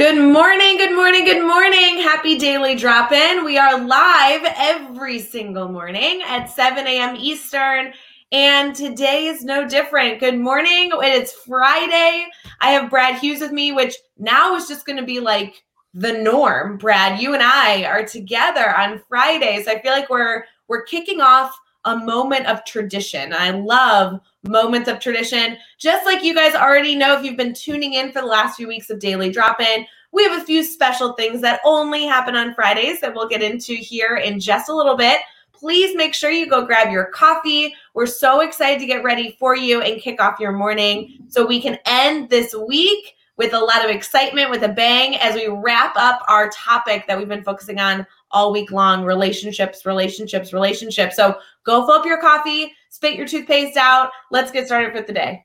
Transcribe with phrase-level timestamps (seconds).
[0.00, 1.98] Good morning, good morning, good morning.
[1.98, 3.44] Happy daily drop in.
[3.44, 7.16] We are live every single morning at 7 a.m.
[7.16, 7.92] Eastern.
[8.32, 10.18] And today is no different.
[10.18, 10.90] Good morning.
[10.90, 12.26] It is Friday.
[12.62, 15.62] I have Brad Hughes with me, which now is just going to be like
[15.92, 16.78] the norm.
[16.78, 19.68] Brad, you and I are together on Fridays.
[19.68, 21.54] I feel like we're we're kicking off
[21.84, 23.32] a moment of tradition.
[23.32, 25.56] I love moments of tradition.
[25.78, 28.68] Just like you guys already know, if you've been tuning in for the last few
[28.68, 32.54] weeks of Daily Drop In, we have a few special things that only happen on
[32.54, 35.20] Fridays that we'll get into here in just a little bit.
[35.52, 37.74] Please make sure you go grab your coffee.
[37.94, 41.60] We're so excited to get ready for you and kick off your morning so we
[41.60, 45.94] can end this week with a lot of excitement, with a bang, as we wrap
[45.96, 51.16] up our topic that we've been focusing on all week long relationships, relationships, relationships.
[51.16, 54.10] So go fill up your coffee, spit your toothpaste out.
[54.30, 55.44] Let's get started for the day.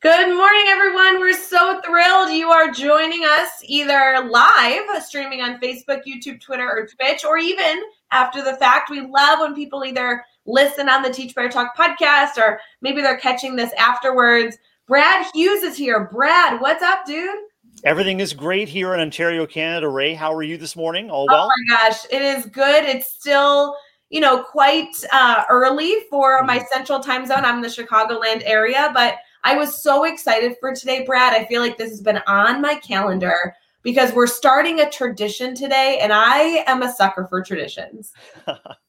[0.00, 1.18] Good morning, everyone.
[1.18, 6.86] We're so thrilled you are joining us either live, streaming on Facebook, YouTube, Twitter, or
[6.86, 7.82] Twitch, or even
[8.12, 8.90] after the fact.
[8.90, 13.18] We love when people either listen on the Teach Better Talk podcast or maybe they're
[13.18, 14.56] catching this afterwards.
[14.86, 16.04] Brad Hughes is here.
[16.04, 17.34] Brad, what's up, dude?
[17.82, 19.88] Everything is great here in Ontario, Canada.
[19.88, 21.10] Ray, how are you this morning?
[21.10, 21.50] All well?
[21.50, 22.84] Oh my gosh, it is good.
[22.84, 23.74] It's still
[24.10, 26.66] you know, quite uh, early for my mm-hmm.
[26.72, 27.44] central time zone.
[27.44, 31.32] I'm in the Chicagoland area, but I was so excited for today, Brad.
[31.32, 35.98] I feel like this has been on my calendar because we're starting a tradition today,
[36.00, 38.12] and I am a sucker for traditions.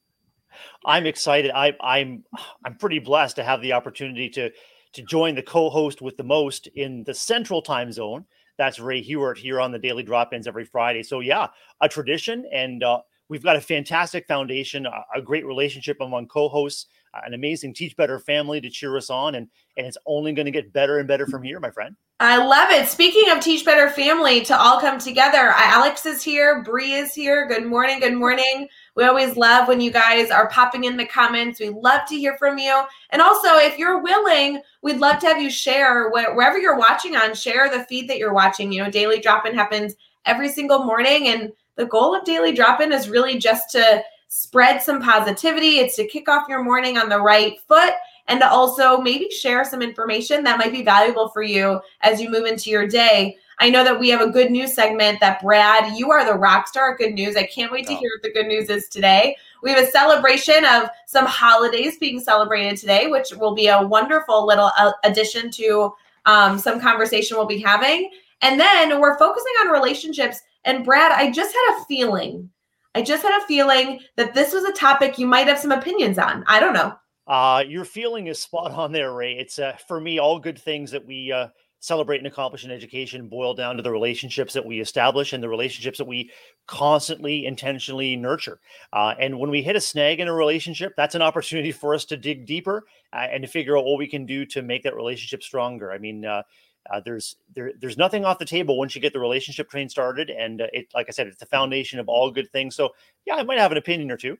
[0.85, 1.51] I'm excited.
[1.51, 2.23] I, I'm
[2.65, 4.49] I'm pretty blessed to have the opportunity to
[4.93, 8.25] to join the co-host with the most in the Central Time Zone.
[8.57, 11.03] That's Ray Hewitt here on the Daily Drop-ins every Friday.
[11.03, 11.47] So yeah,
[11.81, 16.87] a tradition, and uh, we've got a fantastic foundation, a, a great relationship among co-hosts
[17.13, 19.47] an amazing Teach Better family to cheer us on, and
[19.77, 21.95] and it's only going to get better and better from here, my friend.
[22.21, 22.89] I love it.
[22.89, 27.47] Speaking of Teach Better family to all come together, Alex is here, Bree is here.
[27.47, 28.67] Good morning, good morning.
[28.95, 31.61] We always love when you guys are popping in the comments.
[31.61, 32.83] We love to hear from you.
[33.11, 37.33] And also, if you're willing, we'd love to have you share wherever you're watching on,
[37.33, 38.73] share the feed that you're watching.
[38.73, 39.95] You know, Daily Drop In happens
[40.25, 41.29] every single morning.
[41.29, 45.79] And the goal of Daily Drop In is really just to spread some positivity.
[45.79, 47.93] It's to kick off your morning on the right foot
[48.27, 52.29] and to also maybe share some information that might be valuable for you as you
[52.29, 53.37] move into your day.
[53.57, 56.67] I know that we have a good news segment that Brad, you are the rock
[56.67, 57.35] star of good news.
[57.35, 59.35] I can't wait to hear what the good news is today.
[59.63, 64.45] We have a celebration of some holidays being celebrated today, which will be a wonderful
[64.45, 65.93] little uh, addition to
[66.27, 68.11] um, some conversation we'll be having.
[68.41, 70.39] And then we're focusing on relationships.
[70.65, 72.49] And Brad, I just had a feeling
[72.95, 76.17] I just had a feeling that this was a topic you might have some opinions
[76.17, 76.43] on.
[76.47, 76.95] I don't know.
[77.27, 79.33] Uh, your feeling is spot on there, Ray.
[79.33, 81.49] It's uh, for me, all good things that we uh,
[81.79, 85.49] celebrate and accomplish in education boil down to the relationships that we establish and the
[85.49, 86.31] relationships that we
[86.67, 88.59] constantly, intentionally nurture.
[88.91, 92.05] Uh, and when we hit a snag in a relationship, that's an opportunity for us
[92.05, 94.95] to dig deeper uh, and to figure out what we can do to make that
[94.95, 95.91] relationship stronger.
[95.91, 96.43] I mean, uh,
[96.91, 100.29] uh, there's there, there's nothing off the table once you get the relationship train started,
[100.29, 102.75] and uh, it like I said, it's the foundation of all good things.
[102.75, 102.89] So
[103.25, 104.37] yeah, I might have an opinion or two.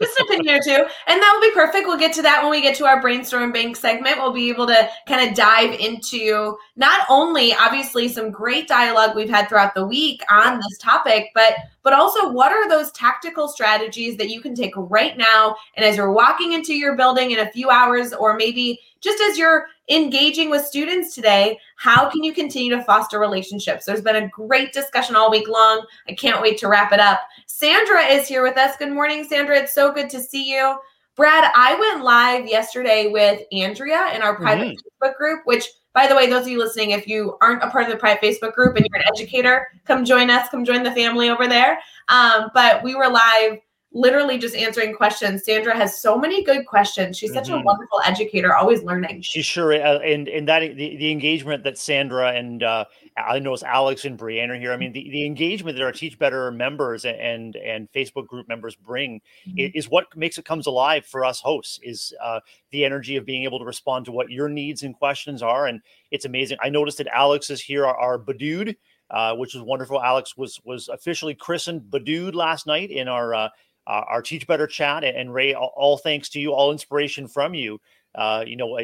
[0.00, 1.86] Just an opinion or two, and that will be perfect.
[1.86, 4.18] We'll get to that when we get to our brainstorm bank segment.
[4.18, 9.30] We'll be able to kind of dive into not only obviously some great dialogue we've
[9.30, 14.16] had throughout the week on this topic, but but also what are those tactical strategies
[14.16, 17.50] that you can take right now, and as you're walking into your building in a
[17.50, 22.74] few hours, or maybe just as you're engaging with students today, how can you continue
[22.74, 23.84] to foster relationships?
[23.84, 25.84] There's been a great discussion all week long.
[26.08, 27.20] I can't wait to wrap it up.
[27.46, 28.76] Sandra is here with us.
[28.76, 29.58] Good morning, Sandra.
[29.58, 30.76] It's so good to see you.
[31.14, 35.04] Brad, I went live yesterday with Andrea in our private mm-hmm.
[35.04, 37.84] Facebook group, which by the way, those of you listening, if you aren't a part
[37.84, 40.92] of the private Facebook group and you're an educator, come join us, come join the
[40.92, 41.78] family over there.
[42.08, 43.58] Um, but we were live
[43.94, 45.44] literally just answering questions.
[45.44, 47.18] Sandra has so many good questions.
[47.18, 47.60] She's such mm-hmm.
[47.60, 49.22] a wonderful educator, always learning.
[49.22, 52.84] She's sure, uh, and and that the, the engagement that Sandra and uh,
[53.16, 54.72] I notice Alex and Brianna are here.
[54.72, 58.74] I mean, the, the engagement that our Teach Better members and and Facebook group members
[58.74, 59.76] bring mm-hmm.
[59.76, 61.78] is what makes it comes alive for us hosts.
[61.82, 62.40] Is uh,
[62.70, 65.80] the energy of being able to respond to what your needs and questions are, and
[66.10, 66.58] it's amazing.
[66.62, 68.76] I noticed that Alex is here, our, our Badude,
[69.10, 70.02] uh, which is wonderful.
[70.02, 73.50] Alex was was officially christened Badude last night in our
[73.86, 77.54] uh, our Teach Better chat, and Ray, all, all, thanks to you, all inspiration from
[77.54, 77.80] you.
[78.14, 78.78] Uh, you know,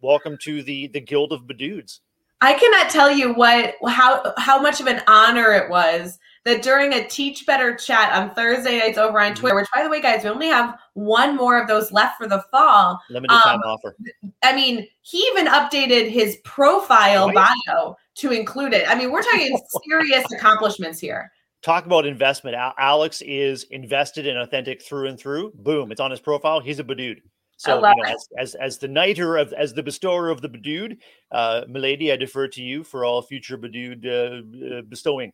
[0.00, 2.00] welcome to the the Guild of Badudes.
[2.40, 6.94] I cannot tell you what how how much of an honor it was that during
[6.94, 10.24] a Teach Better chat on Thursday nights over on Twitter, which by the way, guys,
[10.24, 12.98] we only have one more of those left for the fall.
[13.10, 13.94] Limited time um, offer.
[14.42, 18.88] I mean, he even updated his profile bio to include it.
[18.88, 21.30] I mean, we're talking serious accomplishments here.
[21.62, 22.56] Talk about investment.
[22.78, 25.52] Alex is invested in authentic through and through.
[25.54, 26.60] Boom, it's on his profile.
[26.60, 27.20] He's a badude.
[27.60, 30.96] So, you know, as, as, as the knighter of as the bestower of the Badude,
[31.30, 35.30] uh, Milady, I defer to you for all future Badude uh, uh, bestowing.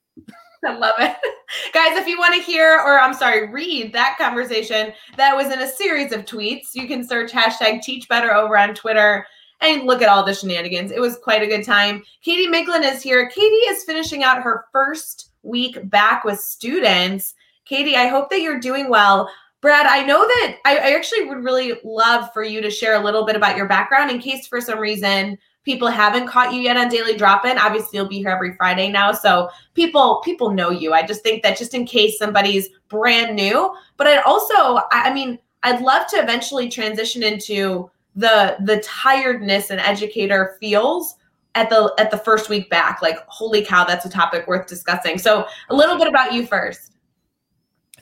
[0.64, 1.17] I love it.
[1.73, 5.61] Guys, if you want to hear, or I'm sorry, read that conversation that was in
[5.61, 9.25] a series of tweets, you can search hashtag teach better over on Twitter
[9.61, 10.90] and look at all the shenanigans.
[10.90, 12.02] It was quite a good time.
[12.23, 13.28] Katie Miglin is here.
[13.28, 17.34] Katie is finishing out her first week back with students.
[17.64, 19.31] Katie, I hope that you're doing well.
[19.60, 23.04] Brad, I know that I, I, actually would really love for you to share a
[23.04, 26.76] little bit about your background in case for some reason people haven't caught you yet
[26.76, 27.58] on Daily Drop In.
[27.58, 30.94] Obviously, you'll be here every Friday now, so people people know you.
[30.94, 35.12] I just think that just in case somebody's brand new, but I'd also, I, I
[35.12, 41.16] mean, I'd love to eventually transition into the the tiredness an educator feels
[41.56, 43.03] at the at the first week back.
[43.03, 45.19] Like, holy cow, that's a topic worth discussing.
[45.19, 46.93] So, a little bit about you first.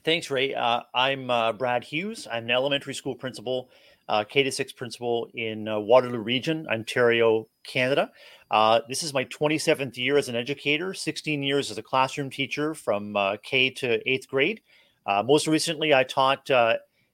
[0.05, 0.55] Thanks, Ray.
[0.55, 2.29] Uh, I'm uh, Brad Hughes.
[2.31, 3.71] I'm an elementary school principal,
[4.09, 8.11] uh, K to six principal in uh, Waterloo Region, Ontario, Canada.
[8.51, 12.75] Uh, this is my 27th year as an educator, 16 years as a classroom teacher
[12.75, 14.61] from uh, K to eighth grade.
[15.25, 16.51] most recently, I taught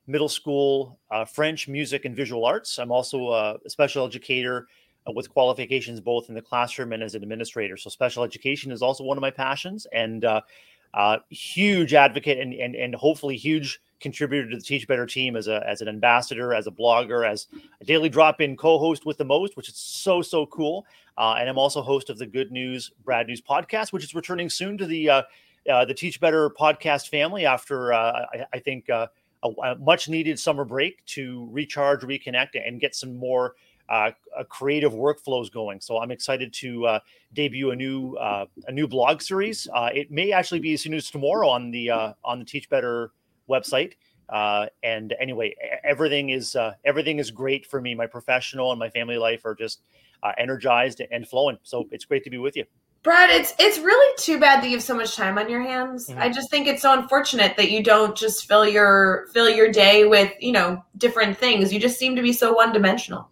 [0.07, 0.99] middle school
[1.33, 2.79] French, music, and visual arts.
[2.79, 4.67] I'm also a special educator
[5.15, 7.77] with qualifications both in the classroom and as an administrator.
[7.77, 10.41] So special education is also one of my passions, and uh,
[10.95, 15.47] uh, huge advocate and, and and hopefully huge contributor to the Teach Better team as
[15.47, 17.47] a as an ambassador, as a blogger, as
[17.81, 20.87] a daily drop in co-host with the most, which is so so cool.
[21.17, 24.49] Uh, and I'm also host of the Good News Brad News podcast, which is returning
[24.49, 25.23] soon to the uh,
[25.71, 29.07] uh, the Teach Better podcast family after uh, I, I, think uh,
[29.43, 33.55] a, a, much needed summer break to recharge, reconnect, and get some more
[33.91, 34.13] uh,
[34.49, 35.81] creative workflows going.
[35.81, 37.01] So I'm excited to uh,
[37.33, 39.69] debut a new uh, a new blog series.
[39.75, 42.71] Uh, it may actually be as soon as tomorrow on the uh, on the Teach
[42.71, 43.13] Better
[43.49, 43.95] website.
[44.29, 47.95] Uh, and anyway, everything is everything is great for me.
[47.97, 49.83] My professional and my family life are just
[50.39, 51.59] energized and flowing.
[51.65, 52.65] So it's great to be with you.
[53.03, 56.09] Brad, it's it's really too bad that you have so much time on your hands.
[56.09, 56.21] Mm-hmm.
[56.21, 60.05] I just think it's so unfortunate that you don't just fill your fill your day
[60.05, 61.73] with, you know, different things.
[61.73, 63.29] You just seem to be so one-dimensional.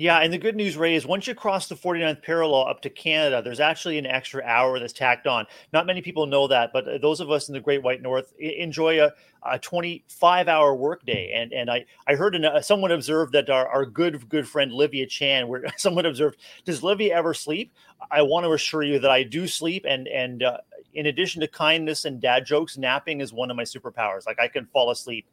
[0.00, 2.88] Yeah, and the good news, Ray, is once you cross the 49th parallel up to
[2.88, 5.44] Canada, there's actually an extra hour that's tacked on.
[5.74, 8.32] Not many people know that, but uh, those of us in the Great White North
[8.38, 9.12] enjoy a,
[9.42, 11.32] a 25 hour workday.
[11.34, 14.72] And and I I heard an, uh, someone observed that our, our good good friend
[14.72, 17.70] Livia Chan, where someone observed, does Livia ever sleep?
[18.10, 20.56] I want to assure you that I do sleep, and and uh,
[20.94, 24.26] in addition to kindness and dad jokes, napping is one of my superpowers.
[24.26, 25.26] Like I can fall asleep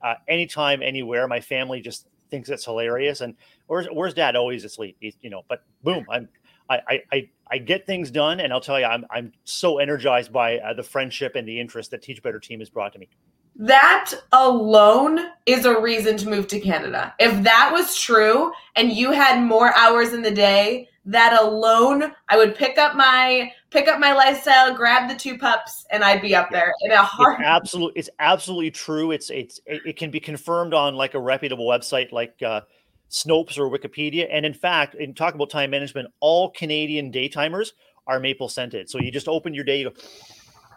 [0.00, 1.28] uh, anytime, anywhere.
[1.28, 3.20] My family just thinks it's hilarious.
[3.20, 3.34] And
[3.66, 4.96] where's where's dad always asleep?
[5.00, 6.28] He's, you know, but boom, I'm
[6.68, 10.58] I I I get things done, and I'll tell you, I'm I'm so energized by
[10.58, 13.08] uh, the friendship and the interest that Teach Better Team has brought to me.
[13.58, 17.14] That alone is a reason to move to Canada.
[17.18, 22.36] If that was true, and you had more hours in the day, that alone, I
[22.36, 26.34] would pick up my pick up my lifestyle, grab the two pups, and I'd be
[26.34, 27.40] up there in a heart.
[27.40, 29.10] It's absolutely, it's absolutely true.
[29.10, 32.62] It's it's it can be confirmed on like a reputable website like uh,
[33.10, 34.28] Snopes or Wikipedia.
[34.30, 37.72] And in fact, in talking about time management, all Canadian daytimers
[38.06, 38.88] are maple scented.
[38.88, 39.96] So you just open your day, you go,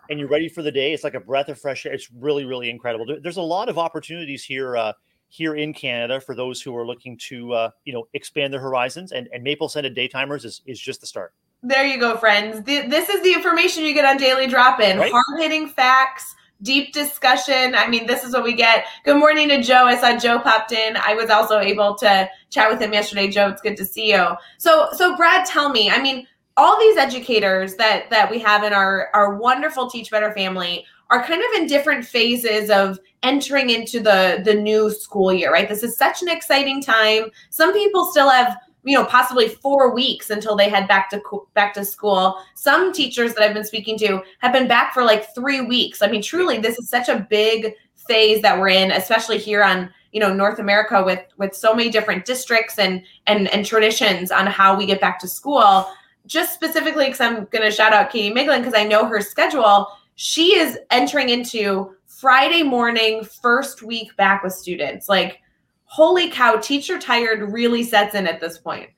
[0.09, 0.93] and you're ready for the day.
[0.93, 1.93] It's like a breath of fresh air.
[1.93, 3.05] It's really really incredible.
[3.21, 4.75] There's a lot of opportunities here.
[4.75, 4.93] Uh,
[5.31, 9.11] here in Canada for those who are looking to uh, you know expand their horizons
[9.11, 11.33] and, and maple scented daytimers is, is just the start.
[11.61, 12.63] There you go, friends.
[12.63, 14.97] The, this is the information you get on Daily Drop In.
[14.97, 15.11] Right?
[15.11, 17.75] Hard hitting facts, deep discussion.
[17.75, 18.85] I mean, this is what we get.
[19.03, 19.83] Good morning to Joe.
[19.83, 20.95] I saw Joe popped in.
[20.95, 23.27] I was also able to chat with him yesterday.
[23.27, 24.25] Joe, it's good to see you.
[24.57, 25.89] So, so Brad, tell me.
[25.89, 26.25] I mean,
[26.55, 31.23] all these educators that that we have in our our wonderful Teach Better family are
[31.23, 35.83] kind of in different phases of entering into the the new school year right this
[35.83, 40.55] is such an exciting time some people still have you know possibly four weeks until
[40.55, 41.21] they head back to
[41.53, 42.37] back to school.
[42.55, 46.01] Some teachers that i've been speaking to have been back for like three weeks.
[46.01, 49.89] I mean truly this is such a big phase that we're in especially here on
[50.11, 54.47] you know north america with with so many different districts and and and traditions on
[54.47, 55.87] how we get back to school.
[56.25, 59.87] Just specifically because i'm going to shout out katie miglin because i know her schedule.
[60.15, 65.07] She is entering into friday morning first week back with students.
[65.09, 65.41] Like
[65.89, 68.89] holy cow teacher tired really sets in at this point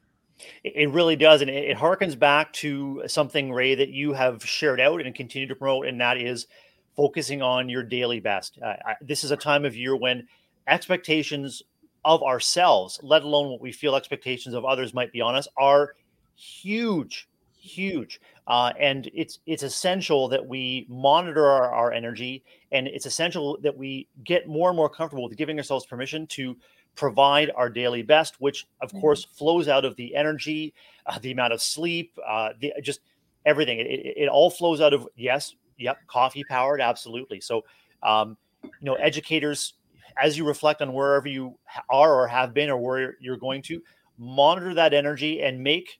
[0.63, 5.01] it really does and it harkens back to something ray that you have shared out
[5.01, 6.47] and continue to promote and that is
[6.95, 10.27] focusing on your daily best uh, this is a time of year when
[10.67, 11.63] expectations
[12.03, 15.95] of ourselves, let alone what we feel expectations of others might be on us, are
[16.35, 17.29] huge,
[17.59, 18.19] huge.
[18.47, 23.77] Uh, and it's it's essential that we monitor our, our energy, and it's essential that
[23.77, 26.57] we get more and more comfortable with giving ourselves permission to
[26.95, 28.99] provide our daily best, which of mm-hmm.
[28.99, 30.73] course flows out of the energy,
[31.05, 33.01] uh, the amount of sleep, uh, the just
[33.45, 33.79] everything.
[33.79, 37.41] It, it, it, all flows out of yes, yep, coffee powered, absolutely.
[37.41, 37.63] So,
[38.03, 39.73] um, you know, educators
[40.21, 41.57] as you reflect on wherever you
[41.89, 43.81] are or have been or where you're going to,
[44.17, 45.99] monitor that energy and make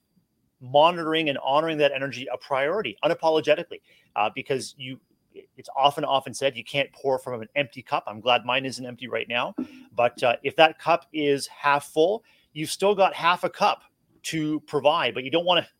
[0.60, 3.80] monitoring and honoring that energy a priority unapologetically
[4.14, 5.00] uh, because you
[5.62, 8.02] it's often often said you can't pour from an empty cup.
[8.08, 9.54] I'm glad mine isn't empty right now.
[9.94, 13.82] But uh, if that cup is half full you've still got half a cup
[14.22, 15.70] to provide but you don't want to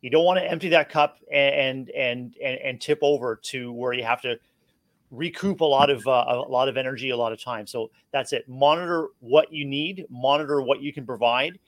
[0.00, 3.92] you don't want to empty that cup and and and, and tip over to where
[3.92, 4.36] you have to
[5.10, 7.66] recoup a lot of uh, a lot of energy a lot of time.
[7.66, 8.48] So that's it.
[8.48, 11.58] Monitor what you need monitor what you can provide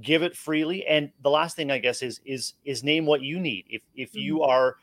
[0.00, 3.38] give it freely and the last thing i guess is is is name what you
[3.38, 3.66] need.
[3.68, 4.50] If if you mm-hmm.
[4.50, 4.76] are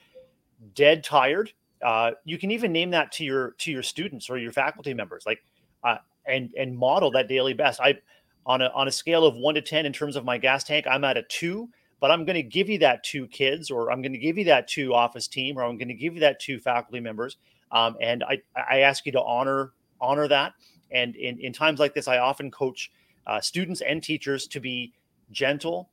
[0.75, 4.51] dead tired uh, you can even name that to your to your students or your
[4.51, 5.43] faculty members like
[5.83, 7.97] uh, and and model that daily best i
[8.45, 10.85] on a on a scale of 1 to 10 in terms of my gas tank
[10.89, 11.69] i'm at a 2
[11.99, 14.45] but i'm going to give you that to kids or i'm going to give you
[14.45, 17.37] that to office team or i'm going to give you that to faculty members
[17.71, 20.53] um, and I, I ask you to honor honor that.
[20.91, 22.91] And in, in times like this, I often coach
[23.27, 24.93] uh, students and teachers to be
[25.31, 25.89] gentle,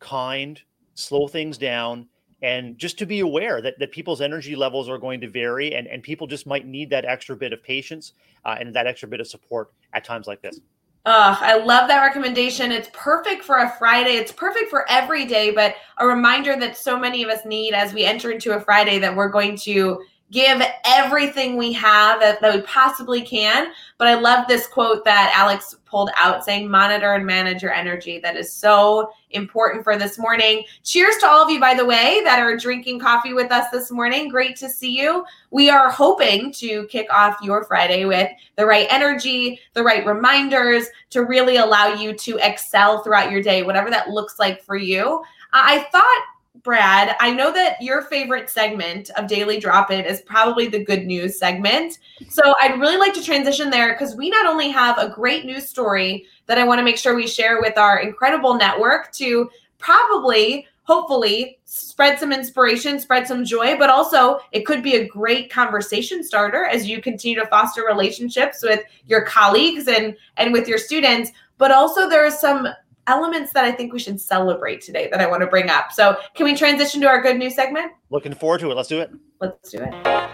[0.00, 0.60] kind,
[0.94, 2.08] slow things down,
[2.42, 5.86] and just to be aware that, that people's energy levels are going to vary and,
[5.86, 8.12] and people just might need that extra bit of patience
[8.44, 10.60] uh, and that extra bit of support at times like this.
[11.04, 12.70] Uh, I love that recommendation.
[12.70, 14.12] It's perfect for a Friday.
[14.12, 17.92] It's perfect for every day, but a reminder that so many of us need as
[17.92, 20.00] we enter into a Friday that we're going to
[20.32, 23.70] give everything we have that, that we possibly can.
[23.98, 28.18] But I love this quote that Alex pulled out saying, monitor and manage your energy.
[28.18, 30.64] That is so important for this morning.
[30.82, 33.90] Cheers to all of you, by the way, that are drinking coffee with us this
[33.90, 34.30] morning.
[34.30, 35.22] Great to see you.
[35.50, 40.86] We are hoping to kick off your Friday with the right energy, the right reminders
[41.10, 45.22] to really allow you to excel throughout your day, whatever that looks like for you.
[45.52, 46.24] Uh, I thought
[46.62, 51.06] Brad, I know that your favorite segment of Daily Drop In is probably the good
[51.06, 51.98] news segment.
[52.28, 55.68] So I'd really like to transition there because we not only have a great news
[55.68, 60.66] story that I want to make sure we share with our incredible network to probably,
[60.82, 66.22] hopefully, spread some inspiration, spread some joy, but also it could be a great conversation
[66.22, 71.32] starter as you continue to foster relationships with your colleagues and and with your students.
[71.56, 72.68] But also there are some
[73.06, 75.92] elements that I think we should celebrate today that I want to bring up.
[75.92, 77.92] So, can we transition to our good news segment?
[78.10, 78.74] Looking forward to it.
[78.74, 79.10] Let's do it.
[79.40, 80.30] Let's do it.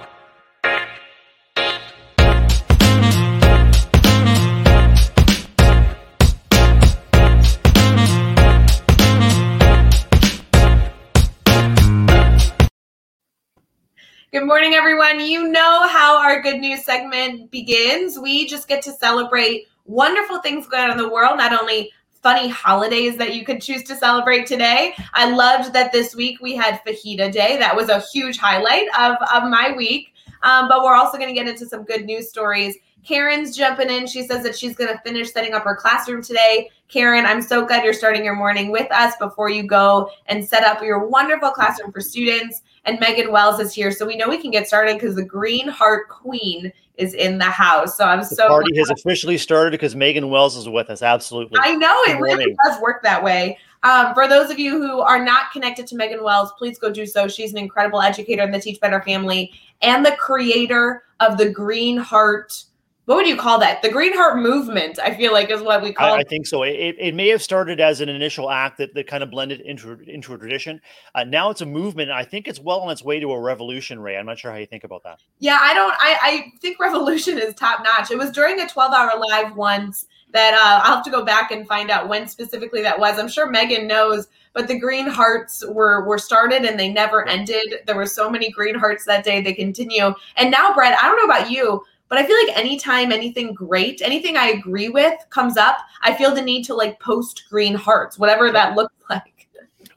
[14.31, 15.21] Good morning, everyone.
[15.21, 18.19] You know how our good news segment begins.
[18.19, 21.91] We just get to celebrate wonderful things going on in the world, not only
[22.23, 24.95] funny holidays that you could choose to celebrate today.
[25.15, 27.59] I loved that this week we had Fajita Day.
[27.59, 30.13] That was a huge highlight of, of my week.
[30.43, 32.77] Um, but we're also going to get into some good news stories.
[33.07, 34.07] Karen's jumping in.
[34.07, 36.71] She says that she's going to finish setting up her classroom today.
[36.89, 40.65] Karen, I'm so glad you're starting your morning with us before you go and set
[40.65, 42.63] up your wonderful classroom for students.
[42.85, 43.91] And Megan Wells is here.
[43.91, 47.45] So we know we can get started because the Green Heart Queen is in the
[47.45, 47.97] house.
[47.97, 48.81] So I'm the so party glad.
[48.81, 51.03] has officially started because Megan Wells is with us.
[51.03, 51.59] Absolutely.
[51.63, 53.59] I know it really does work that way.
[53.85, 57.07] Um, for those of you who are not connected to Megan Wells, please go do
[57.07, 57.29] so.
[57.29, 59.53] She's an incredible educator in the Teach Better family
[59.83, 62.65] and the creator of the Green Heart
[63.09, 63.81] what would you call that?
[63.81, 66.63] The Green Heart movement, I feel like is what we call I, I think so.
[66.63, 69.99] It, it may have started as an initial act that, that kind of blended into,
[70.01, 70.79] into a tradition.
[71.15, 72.11] Uh, now it's a movement.
[72.11, 74.19] I think it's well on its way to a revolution, Ray.
[74.19, 75.21] I'm not sure how you think about that.
[75.39, 78.11] Yeah, I don't, I, I think revolution is top notch.
[78.11, 81.51] It was during a 12 hour live once that uh, I'll have to go back
[81.51, 83.19] and find out when specifically that was.
[83.19, 87.77] I'm sure Megan knows, but the Green Hearts were were started and they never ended.
[87.87, 89.41] There were so many Green Hearts that day.
[89.41, 90.15] They continue.
[90.37, 94.03] And now, Brett, I don't know about you, but I feel like anytime anything great,
[94.03, 98.19] anything I agree with comes up, I feel the need to like post green hearts,
[98.19, 99.49] whatever that looks like.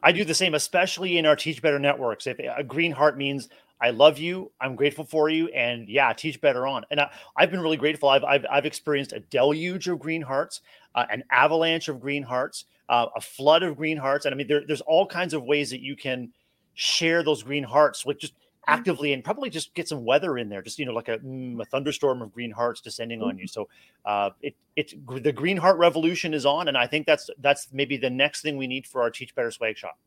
[0.03, 2.25] I do the same, especially in our Teach Better networks.
[2.27, 3.49] If a green heart means
[3.81, 6.85] I love you, I'm grateful for you, and yeah, teach better on.
[6.91, 8.09] And I, have been really grateful.
[8.09, 10.61] I've, I've, I've experienced a deluge of green hearts,
[10.93, 14.47] uh, an avalanche of green hearts, uh, a flood of green hearts, and I mean,
[14.47, 16.31] there, there's all kinds of ways that you can
[16.75, 18.33] share those green hearts with just.
[18.67, 21.59] Actively and probably just get some weather in there just you know like a, mm,
[21.59, 23.45] a thunderstorm of green hearts descending on you.
[23.45, 23.47] Mm-hmm.
[23.47, 23.69] so
[24.05, 27.97] uh it it the green heart revolution is on and i think that's that's maybe
[27.97, 29.97] the next thing we need for our teach better swag shop.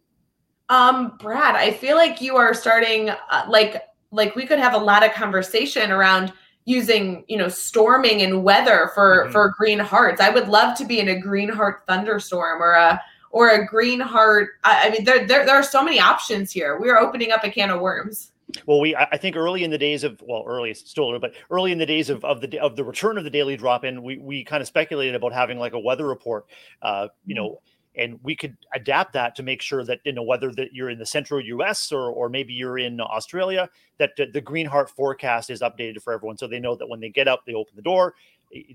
[0.68, 3.82] Um brad i feel like you are starting uh, like
[4.12, 6.32] like we could have a lot of conversation around
[6.64, 9.32] using you know storming and weather for mm-hmm.
[9.32, 10.20] for green hearts.
[10.20, 13.98] I would love to be in a green heart thunderstorm or a or a green
[13.98, 16.78] heart i, I mean there, there there are so many options here.
[16.78, 18.30] We are opening up a can of worms
[18.66, 21.34] well, we I think early in the days of well, early it's still early, but
[21.50, 24.02] early in the days of, of the of the return of the daily drop in,
[24.02, 26.46] we we kind of speculated about having like a weather report,
[26.82, 27.60] uh, you know,
[27.96, 30.98] and we could adapt that to make sure that you know whether that you're in
[30.98, 31.92] the central U.S.
[31.92, 33.68] or or maybe you're in Australia,
[33.98, 37.00] that the, the Green Heart forecast is updated for everyone, so they know that when
[37.00, 38.14] they get up, they open the door,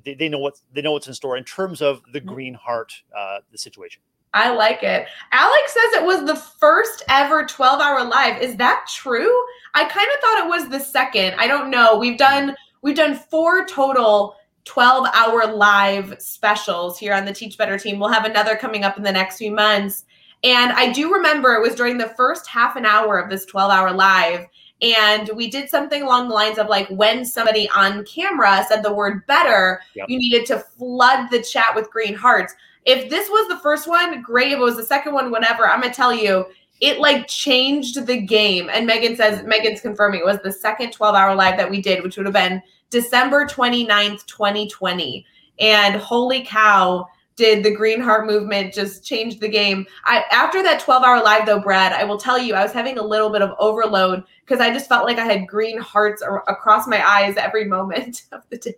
[0.04, 2.30] they, they know what they know what's in store in terms of the mm-hmm.
[2.30, 4.02] Green Heart uh, the situation.
[4.34, 5.08] I like it.
[5.32, 8.42] Alex says it was the first ever 12 hour live.
[8.42, 9.32] Is that true?
[9.74, 11.36] I kind of thought it was the second.
[11.38, 11.98] I don't know.
[11.98, 17.78] We've done we've done four total 12 hour live specials here on the Teach Better
[17.80, 17.98] team.
[17.98, 20.06] We'll have another coming up in the next few months.
[20.44, 23.72] And I do remember it was during the first half an hour of this 12
[23.72, 24.46] hour live.
[24.82, 28.94] And we did something along the lines of like when somebody on camera said the
[28.94, 30.08] word better, yep.
[30.08, 32.54] you needed to flood the chat with green hearts
[32.90, 34.52] if this was the first one, great.
[34.52, 36.48] If it was the second one, whatever, I'm gonna tell you,
[36.82, 38.68] it like changed the game.
[38.74, 42.04] And Megan says, Megan's confirming it was the second 12 hour live that we did,
[42.04, 45.24] which would have been December 29th, 2020.
[45.60, 49.86] And holy cow, did the Green Heart movement just change the game?
[50.06, 52.98] I after that 12 hour live though, Brad, I will tell you, I was having
[52.98, 56.88] a little bit of overload because I just felt like I had green hearts across
[56.88, 58.76] my eyes every moment of the day.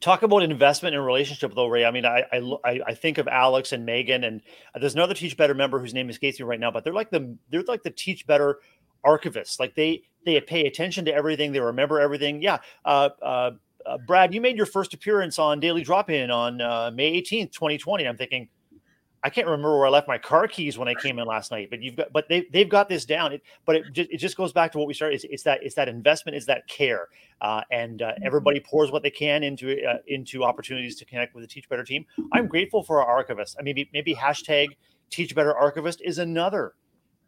[0.00, 1.84] Talk about investment and relationship, though, Ray.
[1.84, 4.40] I mean, I, I I think of Alex and Megan, and
[4.74, 7.36] there's another Teach Better member whose name escapes me right now, but they're like the
[7.50, 8.60] they're like the Teach Better
[9.04, 9.60] archivists.
[9.60, 12.40] Like they they pay attention to everything, they remember everything.
[12.40, 13.50] Yeah, uh, uh,
[13.84, 17.52] uh, Brad, you made your first appearance on Daily Drop In on uh, May 18th,
[17.52, 18.06] 2020.
[18.06, 18.48] I'm thinking,
[19.22, 21.68] I can't remember where I left my car keys when I came in last night,
[21.68, 23.34] but you've got, but they they've got this down.
[23.34, 25.16] It, but it just, it just goes back to what we started.
[25.16, 27.08] It's, it's that it's that investment, is that care,
[27.42, 28.26] uh, and uh, mm-hmm.
[28.26, 31.84] everybody pours what they can into uh, into opportunities to connect with the Teach Better
[31.84, 32.06] team.
[32.32, 33.56] I'm grateful for our archivists.
[33.58, 34.68] I mean, maybe maybe hashtag
[35.10, 36.74] Teach Better Archivist is another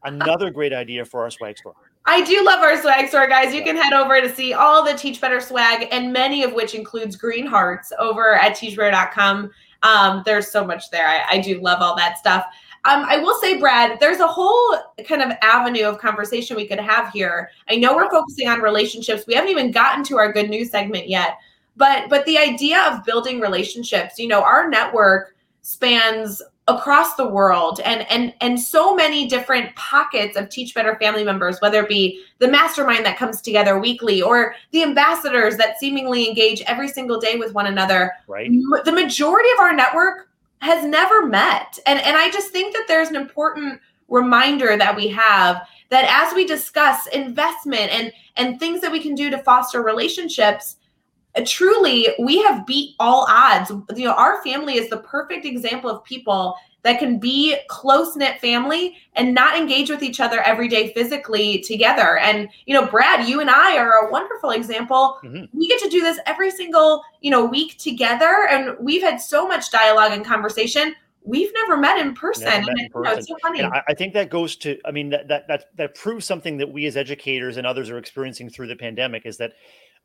[0.04, 1.74] another great idea for our swag store.
[2.04, 3.54] I do love our swag store, guys.
[3.54, 6.74] You can head over to see all the Teach Better swag, and many of which
[6.74, 9.50] includes green hearts over at teachbetter.com.
[9.82, 11.08] Um, there's so much there.
[11.08, 12.46] I, I do love all that stuff.
[12.84, 16.80] Um, I will say, Brad, there's a whole kind of avenue of conversation we could
[16.80, 17.50] have here.
[17.68, 19.24] I know we're focusing on relationships.
[19.26, 21.38] We haven't even gotten to our good news segment yet,
[21.76, 26.42] but but the idea of building relationships, you know, our network spans
[26.76, 31.60] across the world and and and so many different pockets of teach better family members
[31.60, 36.62] whether it be the mastermind that comes together weekly or the ambassadors that seemingly engage
[36.62, 38.50] every single day with one another right.
[38.84, 40.28] the majority of our network
[40.60, 41.78] has never met.
[41.86, 46.34] And and i just think that there's an important reminder that we have that as
[46.34, 50.76] we discuss investment and and things that we can do to foster relationships
[51.46, 56.04] truly we have beat all odds you know our family is the perfect example of
[56.04, 60.92] people that can be close knit family and not engage with each other every day
[60.92, 65.44] physically together and you know brad you and i are a wonderful example mm-hmm.
[65.56, 69.48] we get to do this every single you know week together and we've had so
[69.48, 72.44] much dialogue and conversation we've never met in person.
[72.44, 73.18] Met in person.
[73.18, 73.62] It's so funny.
[73.62, 76.72] I, I, think that goes to, I mean, that, that that that proves something that
[76.72, 79.52] we as educators and others are experiencing through the pandemic is that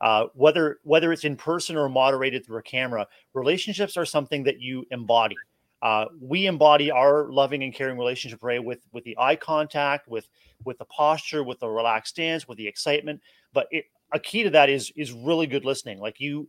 [0.00, 4.60] uh, whether whether it's in person or moderated through a camera, relationships are something that
[4.60, 5.36] you embody.
[5.80, 10.28] Uh, we embody our loving and caring relationship, Ray, with with the eye contact, with
[10.64, 13.20] with the posture, with the relaxed stance, with the excitement.
[13.52, 16.00] But it, a key to that is is really good listening.
[16.00, 16.48] Like you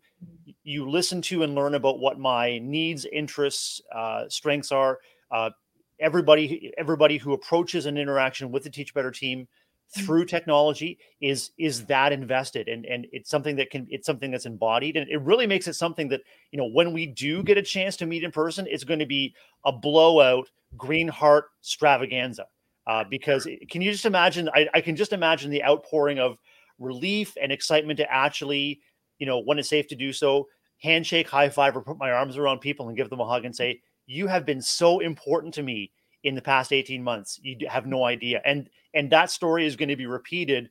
[0.63, 4.99] you listen to and learn about what my needs, interests, uh, strengths are.
[5.31, 5.51] Uh,
[5.99, 9.47] everybody everybody who approaches an interaction with the Teach Better team.
[9.91, 14.45] Through technology is is that invested and and it's something that can it's something that's
[14.45, 16.21] embodied and it really makes it something that
[16.51, 19.05] you know when we do get a chance to meet in person it's going to
[19.07, 19.33] be
[19.65, 20.47] a blowout
[20.77, 22.45] green heart extravaganza.
[22.87, 26.37] Uh, because can you just imagine I, I can just imagine the outpouring of
[26.79, 28.81] relief and excitement to actually
[29.19, 30.47] you know when it's safe to do so
[30.81, 33.55] handshake high five or put my arms around people and give them a hug and
[33.55, 35.91] say you have been so important to me
[36.23, 39.89] in the past 18 months you have no idea and and that story is going
[39.89, 40.69] to be repeated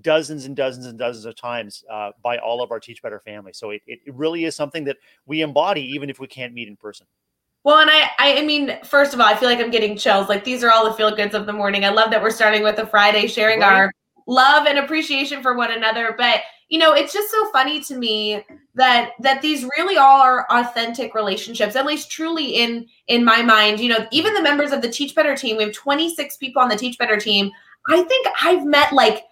[0.00, 3.52] dozens and dozens and dozens of times uh, by all of our teach better family
[3.52, 6.76] so it, it really is something that we embody even if we can't meet in
[6.76, 7.06] person
[7.64, 10.28] well, and I, I mean, first of all, I feel like I'm getting chills.
[10.28, 11.84] Like these are all the feel goods of the morning.
[11.84, 13.72] I love that we're starting with a Friday, sharing right.
[13.72, 13.92] our
[14.26, 16.14] love and appreciation for one another.
[16.16, 20.46] But you know, it's just so funny to me that that these really all are
[20.50, 23.80] authentic relationships, at least truly in in my mind.
[23.80, 26.68] You know, even the members of the Teach Better team, we have 26 people on
[26.68, 27.50] the Teach Better team.
[27.88, 29.24] I think I've met like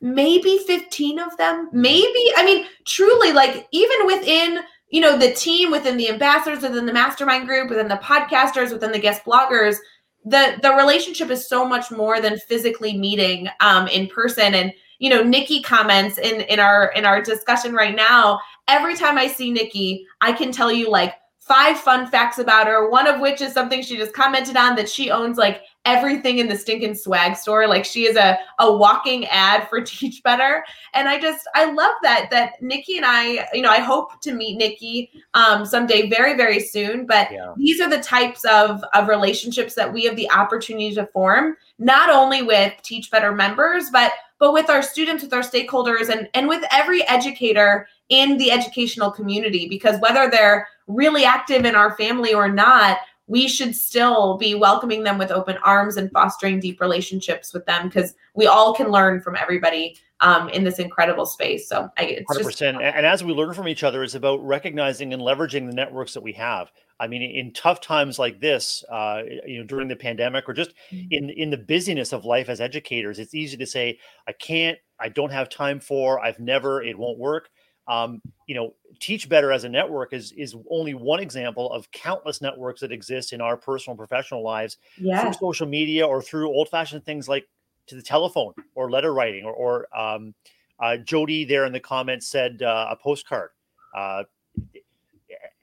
[0.00, 1.68] maybe 15 of them.
[1.72, 6.86] Maybe, I mean, truly, like even within you know the team within the ambassadors within
[6.86, 9.76] the mastermind group within the podcasters within the guest bloggers
[10.24, 15.10] the the relationship is so much more than physically meeting um in person and you
[15.10, 18.40] know nikki comments in in our in our discussion right now.
[18.66, 22.90] Every time i see nikki i can tell you like five fun facts about her
[22.90, 26.48] one of which is something she just commented on that she owns like everything in
[26.48, 27.66] the stinking swag store.
[27.66, 30.64] Like she is a a walking ad for teach better.
[30.94, 34.32] And i just i love that that nikki and i you know i hope to
[34.32, 37.06] meet nikki um someday very very soon.
[37.06, 37.54] But yeah.
[37.56, 42.10] these are the types of of relationships that we have the opportunity to form not
[42.10, 46.48] only with teach better members but but with our students with our stakeholders and and
[46.48, 52.32] with every educator in the educational community because whether they're really active in our family
[52.34, 52.98] or not
[53.28, 57.86] we should still be welcoming them with open arms and fostering deep relationships with them
[57.86, 61.68] because we all can learn from everybody um, in this incredible space.
[61.68, 62.42] So I, it's 100%.
[62.42, 66.14] Just- and as we learn from each other, it's about recognizing and leveraging the networks
[66.14, 66.72] that we have.
[67.00, 70.72] I mean, in tough times like this, uh, you know, during the pandemic or just
[70.90, 71.06] mm-hmm.
[71.10, 75.08] in in the busyness of life as educators, it's easy to say, "I can't, I
[75.08, 77.50] don't have time for, I've never, it won't work."
[77.86, 82.42] Um, you know, Teach Better as a network is is only one example of countless
[82.42, 85.22] networks that exist in our personal and professional lives yeah.
[85.22, 87.48] through social media or through old fashioned things like
[87.86, 90.34] to the telephone or letter writing or, or um,
[90.80, 93.50] uh, Jody there in the comments said uh, a postcard.
[93.96, 94.24] Uh,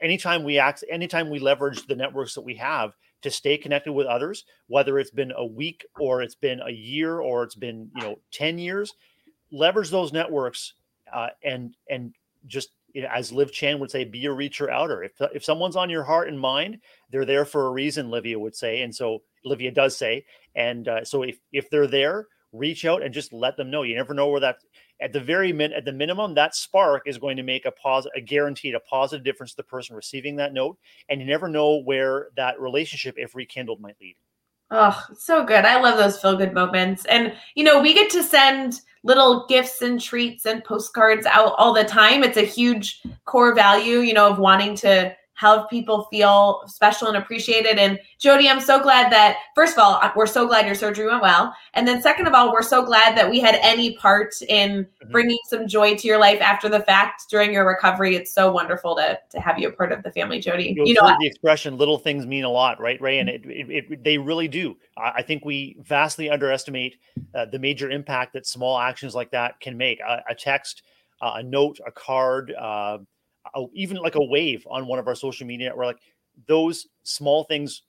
[0.02, 4.08] anytime we act, anytime we leverage the networks that we have to stay connected with
[4.08, 8.02] others, whether it's been a week or it's been a year or it's been you
[8.02, 8.94] know ten years,
[9.52, 10.74] leverage those networks
[11.14, 12.14] uh, and and
[12.46, 15.04] just you know, as Liv Chan would say, be a reacher outer.
[15.04, 16.80] If if someone's on your heart and mind,
[17.12, 18.10] they're there for a reason.
[18.10, 22.28] Livia would say, and so Livia does say, and uh, so if if they're there,
[22.54, 23.84] reach out and just let them know.
[23.84, 24.60] You never know where that
[25.02, 28.08] at the very min at the minimum that spark is going to make a pause
[28.16, 30.78] a guaranteed a positive difference to the person receiving that note,
[31.10, 34.16] and you never know where that relationship, if rekindled, might lead.
[34.72, 35.64] Oh, so good.
[35.64, 37.06] I love those feel good moments.
[37.06, 41.72] And, you know, we get to send little gifts and treats and postcards out all
[41.72, 42.24] the time.
[42.24, 47.18] It's a huge core value, you know, of wanting to help people feel special and
[47.18, 47.78] appreciated.
[47.78, 51.22] And Jody, I'm so glad that, first of all, we're so glad your surgery went
[51.22, 51.54] well.
[51.74, 55.12] And then, second of all, we're so glad that we had any part in mm-hmm.
[55.12, 58.16] bringing some joy to your life after the fact during your recovery.
[58.16, 60.74] It's so wonderful to, to have you a part of the family, Jody.
[60.76, 63.20] You, you know, the expression little things mean a lot, right, Ray?
[63.20, 64.78] And it, it, it they really do.
[64.98, 66.96] I think we vastly underestimate
[67.34, 70.00] uh, the major impact that small actions like that can make.
[70.00, 70.84] A, a text,
[71.22, 73.00] uh, a note, a card, uh,
[73.54, 76.00] a, even like a wave on one of our social media where like
[76.48, 77.84] those small things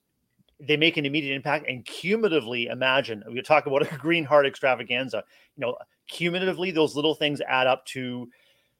[0.60, 5.22] they make an immediate impact and cumulatively imagine we talk about a green heart extravaganza
[5.56, 5.76] you know
[6.08, 8.28] cumulatively those little things add up to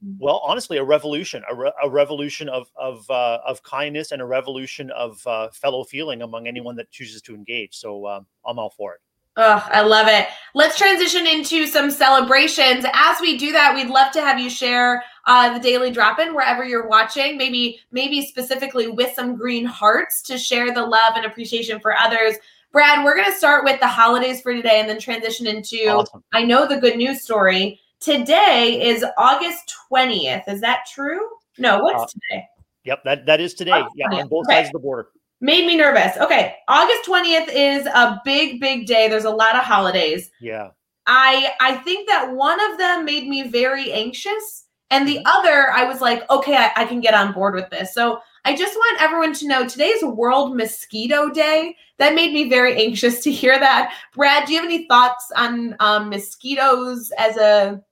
[0.04, 0.16] mm.
[0.18, 4.26] well honestly a revolution a, re- a revolution of of uh, of kindness and a
[4.26, 8.70] revolution of uh, fellow feeling among anyone that chooses to engage so uh, i'm all
[8.70, 9.00] for it
[9.38, 10.29] Oh, I love it.
[10.55, 12.87] Let's transition into some celebrations.
[12.94, 16.35] As we do that, we'd love to have you share uh, the daily drop in
[16.35, 17.37] wherever you're watching.
[17.37, 22.37] Maybe, maybe specifically with some green hearts to share the love and appreciation for others.
[22.72, 26.25] Brad, we're going to start with the holidays for today and then transition into awesome.
[26.33, 27.79] I know the good news story.
[28.01, 30.49] Today is August 20th.
[30.49, 31.20] Is that true?
[31.59, 32.44] No, what's uh, today?
[32.85, 33.83] Yep, that, that is today.
[33.96, 34.57] yeah, on both okay.
[34.57, 35.09] sides of the border.
[35.40, 36.16] Made me nervous.
[36.16, 36.57] Okay.
[36.68, 39.09] August 20th is a big, big day.
[39.09, 40.31] There's a lot of holidays.
[40.40, 40.70] Yeah.
[41.07, 45.85] I I think that one of them made me very anxious, and the other I
[45.85, 47.94] was like, okay, I, I can get on board with this.
[47.94, 51.77] So I just want everyone to know today's World Mosquito Day.
[51.99, 53.94] That made me very anxious to hear that.
[54.14, 57.83] Brad, do you have any thoughts on um, mosquitoes as a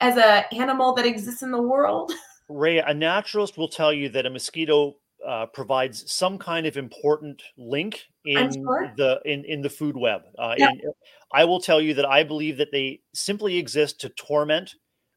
[0.00, 2.12] as a animal that exists in the world?
[2.48, 7.42] Ray, a naturalist will tell you that a mosquito uh, provides some kind of important
[7.56, 8.92] link in sure.
[8.96, 10.22] the in in the food web.
[10.38, 10.70] Uh, Yeah.
[10.70, 10.92] in-
[11.34, 14.74] I will tell you that I believe that they simply exist to torment.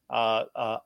[0.09, 0.77] Uh, uh,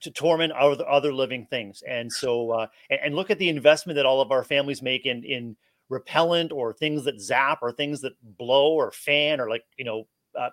[0.00, 3.96] to torment other, other living things, and so uh, and, and look at the investment
[3.96, 5.56] that all of our families make in in
[5.88, 10.06] repellent or things that zap or things that blow or fan or like you know.
[10.38, 10.50] Uh,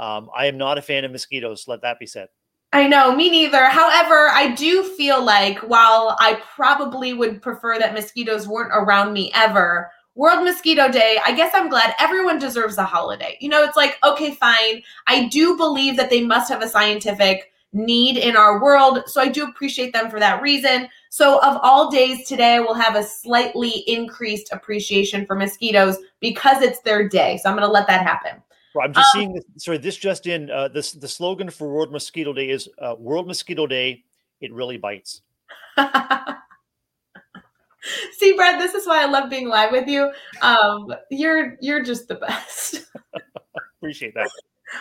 [0.00, 1.68] um, I am not a fan of mosquitoes.
[1.68, 2.28] Let that be said.
[2.74, 3.66] I know, me neither.
[3.66, 9.30] However, I do feel like while I probably would prefer that mosquitoes weren't around me
[9.32, 13.38] ever, World Mosquito Day, I guess I'm glad everyone deserves a holiday.
[13.40, 14.82] You know, it's like, okay, fine.
[15.06, 19.04] I do believe that they must have a scientific need in our world.
[19.06, 20.88] So I do appreciate them for that reason.
[21.10, 26.80] So, of all days today, we'll have a slightly increased appreciation for mosquitoes because it's
[26.80, 27.38] their day.
[27.40, 28.42] So I'm going to let that happen.
[28.74, 29.44] Well, I'm just Um, seeing this.
[29.58, 30.50] Sorry, this just in.
[30.50, 34.04] Uh, this the slogan for World Mosquito Day is uh, World Mosquito Day.
[34.40, 35.22] It really bites.
[38.16, 40.10] See, Brad, this is why I love being live with you.
[40.40, 42.86] Um, you're you're just the best.
[43.78, 44.28] Appreciate that.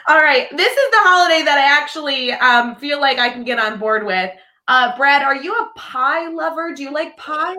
[0.07, 3.59] All right, this is the holiday that I actually um, feel like I can get
[3.59, 4.31] on board with.
[4.67, 6.73] Uh, Brad, are you a pie lover?
[6.73, 7.55] Do you like pie?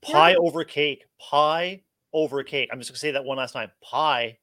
[0.00, 1.04] Pie over cake.
[1.18, 2.70] Pie over cake.
[2.72, 3.70] I'm just gonna say that one last time.
[3.82, 4.38] Pie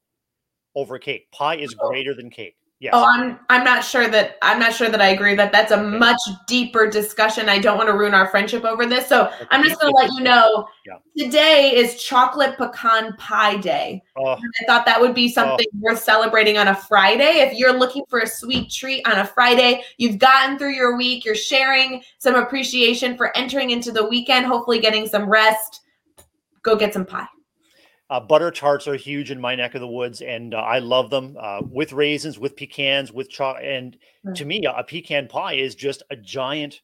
[0.78, 1.30] over cake.
[1.32, 1.90] Pie is Oh.
[1.90, 2.56] greater than cake.
[2.80, 2.92] Yes.
[2.96, 5.82] Oh, I'm I'm not sure that I'm not sure that I agree that that's a
[5.82, 7.50] much deeper discussion.
[7.50, 9.98] I don't want to ruin our friendship over this, so a I'm just going to
[9.98, 10.68] let you know.
[10.86, 10.98] Yeah.
[11.18, 14.04] Today is chocolate pecan pie day.
[14.16, 15.34] Oh, I thought that would be oh.
[15.34, 17.40] something worth celebrating on a Friday.
[17.40, 21.26] If you're looking for a sweet treat on a Friday, you've gotten through your week,
[21.26, 25.82] you're sharing some appreciation for entering into the weekend, hopefully getting some rest.
[26.62, 27.28] Go get some pie.
[28.10, 31.10] Uh, butter tarts are huge in my neck of the woods, and uh, I love
[31.10, 33.66] them uh, with raisins, with pecans, with chocolate.
[33.66, 33.98] And
[34.36, 36.82] to me, a pecan pie is just a giant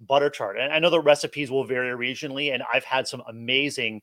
[0.00, 0.58] butter tart.
[0.58, 4.00] And I know the recipes will vary regionally, and I've had some amazing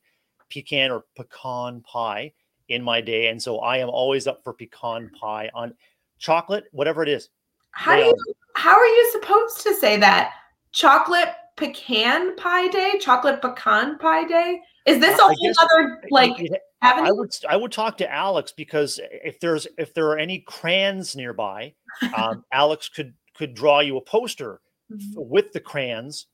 [0.50, 2.34] pecan or pecan pie
[2.70, 5.74] in my day, and so I am always up for pecan pie on
[6.20, 7.30] chocolate, whatever it is.
[7.72, 8.16] How do you
[8.56, 10.34] how are you supposed to say that?
[10.72, 12.94] Chocolate pecan pie day?
[13.00, 14.62] Chocolate pecan pie day?
[14.86, 16.38] Is this a I whole other like
[16.82, 20.40] haven't I would I would talk to Alex because if there's if there are any
[20.40, 21.74] crayons nearby,
[22.16, 24.60] um, Alex could could draw you a poster
[24.92, 26.28] Mhm, with the crayons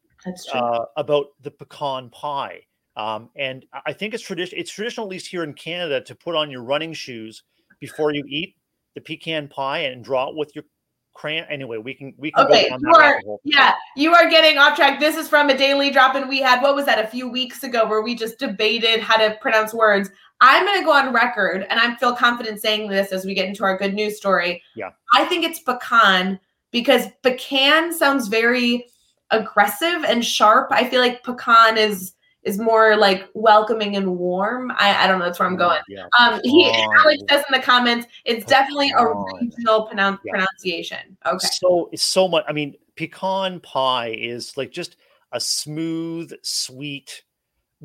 [0.57, 2.61] uh, about the pecan pie.
[2.97, 4.57] Um, and I- I think it's tradition.
[4.57, 7.43] It's traditional, at least here in Canada, to put on your running shoes
[7.79, 8.55] before you eat
[8.95, 10.65] the pecan pie and draw it with your
[11.13, 11.45] crayon.
[11.49, 14.75] Anyway, we can we can Okay, go you that are- Yeah, you are getting off
[14.75, 14.99] track.
[14.99, 16.61] This is from a daily drop in we had.
[16.61, 17.03] What was that?
[17.03, 20.09] A few weeks ago, where we just debated how to pronounce words.
[20.41, 23.47] I'm going to go on record, and I feel confident saying this as we get
[23.49, 24.63] into our good news story.
[24.75, 24.91] Yeah.
[25.13, 26.39] I think it's pecan
[26.71, 28.87] because pecan sounds very
[29.31, 30.69] aggressive and sharp.
[30.71, 32.13] I feel like pecan is
[32.49, 34.71] is more like welcoming and warm.
[34.71, 35.25] I, I don't know.
[35.25, 35.79] That's where I'm going.
[35.87, 36.05] Yeah.
[36.19, 40.31] Um, he Alex says in the comments, it's definitely a regional pronoun- Yeah.
[40.31, 41.17] pronunciation.
[41.25, 41.47] Okay.
[41.53, 42.43] So it's so much.
[42.47, 44.97] I mean, pecan pie is like just
[45.31, 47.23] a smooth, sweet,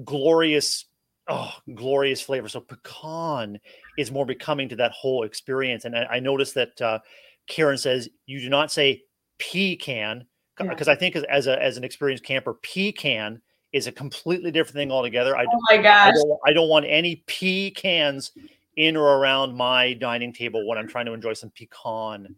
[0.03, 0.87] glorious,
[1.29, 2.49] oh, glorious flavor.
[2.49, 3.61] So pecan
[3.99, 5.85] is more becoming to that whole experience.
[5.85, 6.99] And I, I noticed that uh,
[7.47, 9.03] Karen says you do not say
[9.39, 10.27] pecan
[10.59, 10.69] Yeah.
[10.69, 13.43] because I think as, as a as an experienced camper, pecan
[13.75, 15.37] is a completely different thing altogether.
[15.37, 16.15] I, Oh my I gosh.
[16.15, 18.31] don't, I don't want any pecans
[18.77, 22.35] in or around my dining table when I'm trying to enjoy some pecan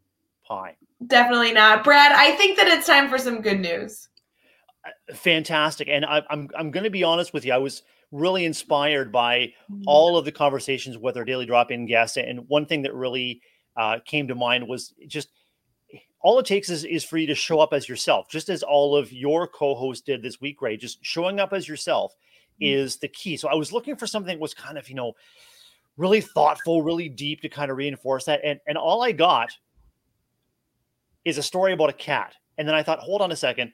[0.46, 0.76] pie.
[1.06, 1.84] Definitely not.
[1.84, 4.08] Brad, I think that it's time for some good news.
[5.14, 9.10] fantastic and I, i'm i'm going to be honest with you i was really inspired
[9.10, 9.82] by Mm.
[9.84, 13.40] all of the conversations with our daily drop-in guests and one thing that really
[13.76, 15.30] uh, came to mind was just
[16.22, 18.96] all it takes is, is for you to show up as yourself just as all
[18.96, 22.14] of your co-hosts did this week ray just showing up as yourself
[22.60, 22.72] Mm.
[22.72, 23.36] is the key.
[23.36, 25.12] So i was looking for something that was kind of you know
[25.98, 29.52] really thoughtful really deep to kind of reinforce that and and all i got
[31.26, 33.72] is a story about a cat and then i thought hold on a second.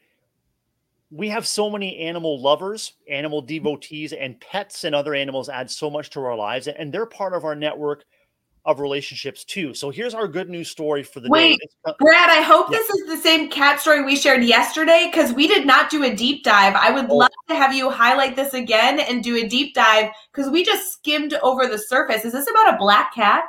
[1.15, 5.91] We have so many animal lovers, animal devotees, and pets and other animals add so
[5.91, 8.05] much to our lives, and they're part of our network
[8.65, 9.75] of relationships too.
[9.75, 11.59] So here's our good news story for the Wait.
[11.85, 11.93] day.
[11.99, 12.79] Brad, I hope Yeah.
[12.79, 16.15] this is the same cat story we shared yesterday because we did not do a
[16.15, 16.75] deep dive.
[16.77, 17.17] I would Oh.
[17.17, 20.93] love to have you highlight this again and do a deep dive because we just
[20.93, 22.25] skimmed over the surface.
[22.25, 23.45] Is this about a black cat?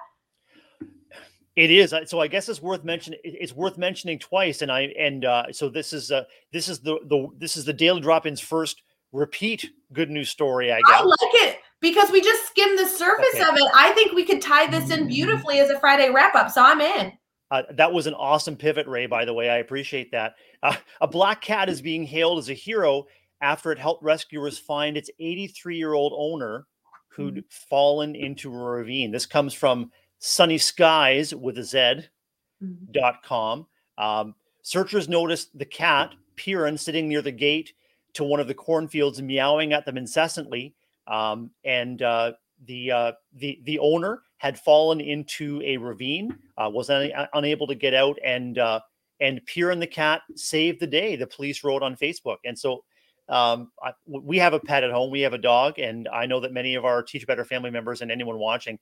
[1.56, 1.94] It is.
[2.08, 3.20] So I guess it's worth mentioning.
[3.24, 4.64] It's worth mentioning twice.
[4.64, 7.74] And I and uh, so this is uh, this is the the this is the
[7.74, 10.72] daily drop-ins first repeat good news story.
[10.72, 11.02] I guess.
[11.02, 13.44] I like it because we just skimmed the surface okay.
[13.44, 13.70] of it.
[13.76, 16.50] I think we could tie this in beautifully as a Friday wrap up.
[16.50, 17.12] So I'm in.
[17.52, 19.06] Uh, that was an awesome pivot, Ray.
[19.06, 20.36] By the way, I appreciate that.
[20.64, 23.04] Uh, a black cat is being hailed as a hero
[23.42, 26.66] after it helped rescuers find its 83 year old owner
[27.10, 27.68] who'd mm-hmm.
[27.70, 29.12] fallen into a ravine.
[29.12, 32.92] This comes from Sunny Skyz with a Z, mm-hmm.
[32.92, 33.68] dot com.
[33.98, 37.74] Um, searchers noticed the cat, Piran, sitting near the gate
[38.14, 40.76] to one of the cornfields, meowing at them incessantly.
[41.08, 42.34] Um, and uh,
[42.66, 47.76] the uh, the the owner had fallen into a ravine, uh, was un- unable to
[47.76, 48.80] get out, and uh,
[49.20, 51.16] and Piran the cat saved the day.
[51.16, 52.84] The police wrote on Facebook, and so
[53.30, 55.12] um, I, we have a pet at home.
[55.12, 58.02] We have a dog, and I know that many of our Teach Better family members
[58.02, 58.80] and anyone watching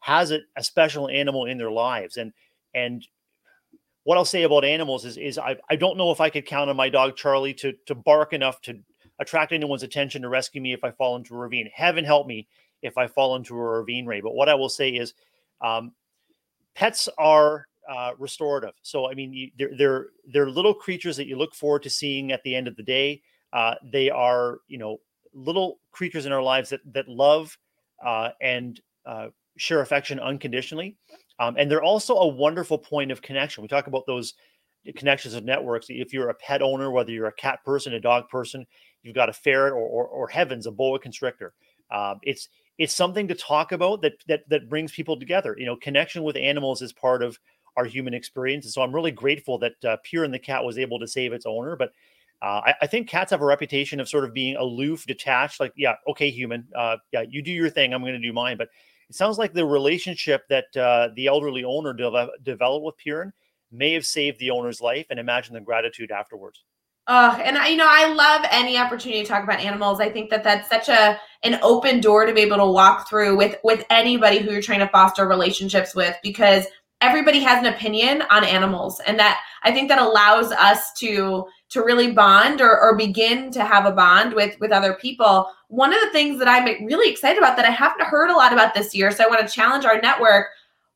[0.00, 2.16] has a, a special animal in their lives.
[2.16, 2.32] And
[2.74, 3.06] and
[4.04, 6.70] what I'll say about animals is is I, I don't know if I could count
[6.70, 8.78] on my dog Charlie to to bark enough to
[9.18, 11.70] attract anyone's attention to rescue me if I fall into a ravine.
[11.72, 12.48] Heaven help me
[12.82, 14.20] if I fall into a ravine, Rae.
[14.20, 15.14] But what I will say is,
[15.60, 15.92] um,
[16.74, 18.74] pets are uh, restorative.
[18.82, 22.32] So I mean, you, they're they're they're little creatures that you look forward to seeing
[22.32, 23.22] at the end of the day.
[23.52, 24.98] Uh, they are, you know,
[25.32, 27.56] little creatures in our lives that that love
[28.04, 30.96] uh, and uh, share affection unconditionally,
[31.38, 33.62] um, and they're also a wonderful point of connection.
[33.62, 34.34] We talk about those
[34.96, 35.86] connections of networks.
[35.88, 38.66] If you're a pet owner, whether you're a cat person, a dog person,
[39.04, 41.54] you've got a ferret, or or, or heavens, a boa constrictor.
[41.90, 45.54] Um, it's it's something to talk about that that that brings people together.
[45.56, 47.38] You know, connection with animals is part of
[47.76, 50.98] our human experience, and so I'm really grateful that uh, and the cat was able
[50.98, 51.92] to save its owner, but
[52.42, 55.60] uh, I, I, think cats have a reputation of sort of being aloof, detached.
[55.60, 57.94] Like, yeah, okay, human, uh, yeah, you do your thing.
[57.94, 58.58] I'm going to do mine.
[58.58, 58.68] But
[59.08, 63.32] it sounds like the relationship that uh, the elderly owner de- developed with Piran
[63.72, 66.64] may have saved the owner's life, and imagine the gratitude afterwards.
[67.06, 70.00] Oh, and I, you know, I love any opportunity to talk about animals.
[70.00, 73.36] I think that that's such a an open door to be able to walk through
[73.36, 76.64] with with anybody who you're trying to foster relationships with, because
[77.02, 81.82] everybody has an opinion on animals, and that I think that allows us to to
[81.82, 85.50] really bond or, or begin to have a bond with with other people.
[85.68, 88.52] One of the things that i'm really excited about that i haven't heard a lot
[88.52, 90.46] about this year so i want to challenge our network.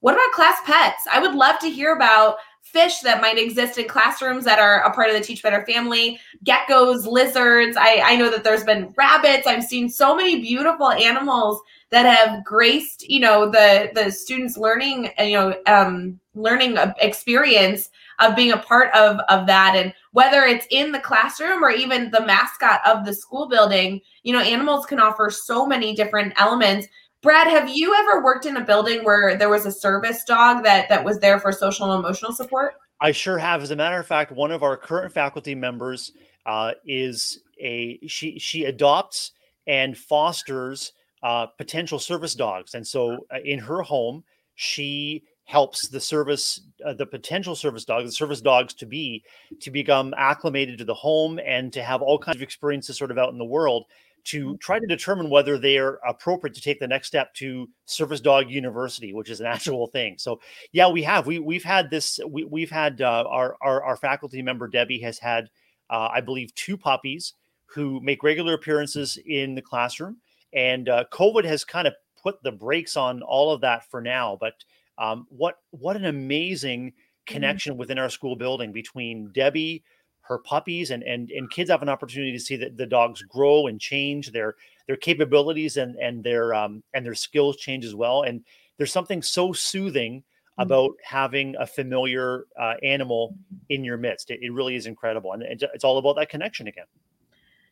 [0.00, 1.02] What about class pets?
[1.12, 2.36] I would love to hear about
[2.72, 6.20] fish that might exist in classrooms that are a part of the teach better family
[6.44, 7.76] geckos lizards.
[7.78, 9.46] I, I know that there's been rabbits.
[9.46, 15.10] I've seen so many beautiful animals that have graced you know the the students learning
[15.18, 19.74] you know um, learning experience of being a part of of that.
[19.74, 24.32] And whether it's in the classroom or even the mascot of the school building you
[24.32, 26.86] know animals can offer so many different elements
[27.22, 30.88] brad have you ever worked in a building where there was a service dog that
[30.88, 32.74] that was there for social and emotional support?
[33.00, 33.62] I sure have.
[33.62, 36.12] As a matter of fact one of our current faculty members
[36.46, 39.32] uh, is a she she adopts
[39.66, 42.74] and fosters uh, potential service dogs.
[42.74, 48.04] And so uh, in her home she helps the service uh, the potential service dogs
[48.04, 49.24] the service dogs to be
[49.60, 53.16] to become acclimated to the home and to have all kinds of experiences sort of
[53.16, 53.86] out in the world
[54.24, 54.56] to mm-hmm.
[54.56, 58.50] try to determine whether they are appropriate to take the next step to service dog
[58.50, 60.40] university which is an actual thing so
[60.72, 64.42] yeah we have we we've had this we, we've had uh, our, our, our faculty
[64.42, 65.48] member debbie has had
[65.90, 67.34] uh, i believe two puppies
[67.66, 70.16] who make regular appearances in the classroom
[70.52, 74.36] and uh, covid has kind of put the brakes on all of that for now
[74.40, 74.54] but
[74.98, 77.34] um, what what an amazing mm-hmm.
[77.34, 77.80] connection mm-hmm.
[77.80, 79.84] within our school building between Debbie,
[80.28, 83.66] her puppies, and and and kids have an opportunity to see that the dogs grow
[83.66, 84.54] and change their
[84.86, 88.22] their capabilities and and their um, and their skills change as well.
[88.22, 88.44] And
[88.76, 90.62] there's something so soothing mm-hmm.
[90.62, 93.34] about having a familiar uh, animal
[93.70, 94.30] in your midst.
[94.30, 96.86] It, it, really is incredible, and it's all about that connection again.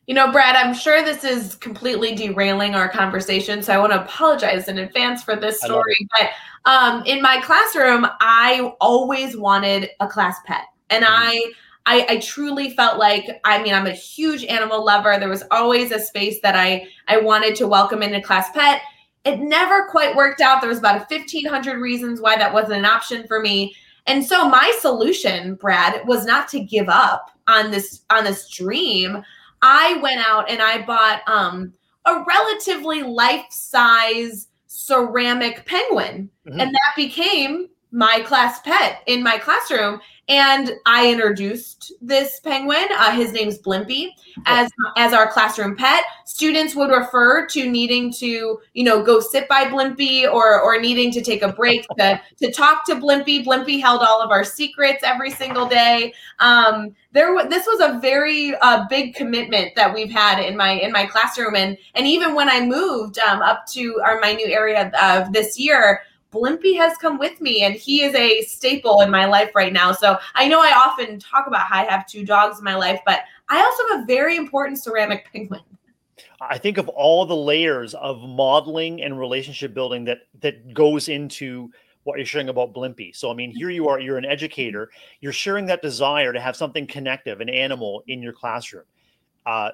[0.07, 4.01] You know, Brad, I'm sure this is completely derailing our conversation, so I want to
[4.01, 5.97] apologize in advance for this story.
[6.17, 6.29] But
[6.63, 11.13] um, in my classroom, I always wanted a class pet, and mm-hmm.
[11.13, 11.51] I,
[11.87, 15.17] I, I truly felt like I mean I'm a huge animal lover.
[15.17, 18.81] There was always a space that I I wanted to welcome into class pet.
[19.25, 20.61] It never quite worked out.
[20.61, 23.75] There was about a 1500 reasons why that wasn't an option for me.
[24.05, 29.23] And so my solution, Brad, was not to give up on this on this dream
[29.61, 31.73] I went out and I bought um,
[32.05, 36.59] a relatively life size ceramic penguin, mm-hmm.
[36.59, 37.67] and that became
[37.97, 42.85] my class pet in my classroom and I introduced this penguin.
[42.91, 44.09] Uh, his name's Blimpy
[44.45, 46.03] as as our classroom pet.
[46.25, 51.11] Students would refer to needing to, you know, go sit by Blimpy or or needing
[51.13, 53.43] to take a break to to talk to Blimpy.
[53.43, 56.13] Blimpy held all of our secrets every single day.
[56.39, 60.91] Um, there, this was a very uh, big commitment that we've had in my in
[60.91, 64.91] my classroom, and and even when I moved um, up to our my new area
[65.01, 66.01] of this year.
[66.31, 69.91] Blimpy has come with me and he is a staple in my life right now.
[69.91, 72.99] So I know I often talk about how I have two dogs in my life,
[73.05, 75.61] but I also have a very important ceramic penguin.
[76.41, 81.71] I think of all the layers of modeling and relationship building that that goes into
[82.03, 83.15] what you're sharing about Blimpy.
[83.15, 84.89] So I mean, here you are, you're an educator,
[85.21, 88.83] you're sharing that desire to have something connective, an animal in your classroom.
[89.45, 89.71] Uh,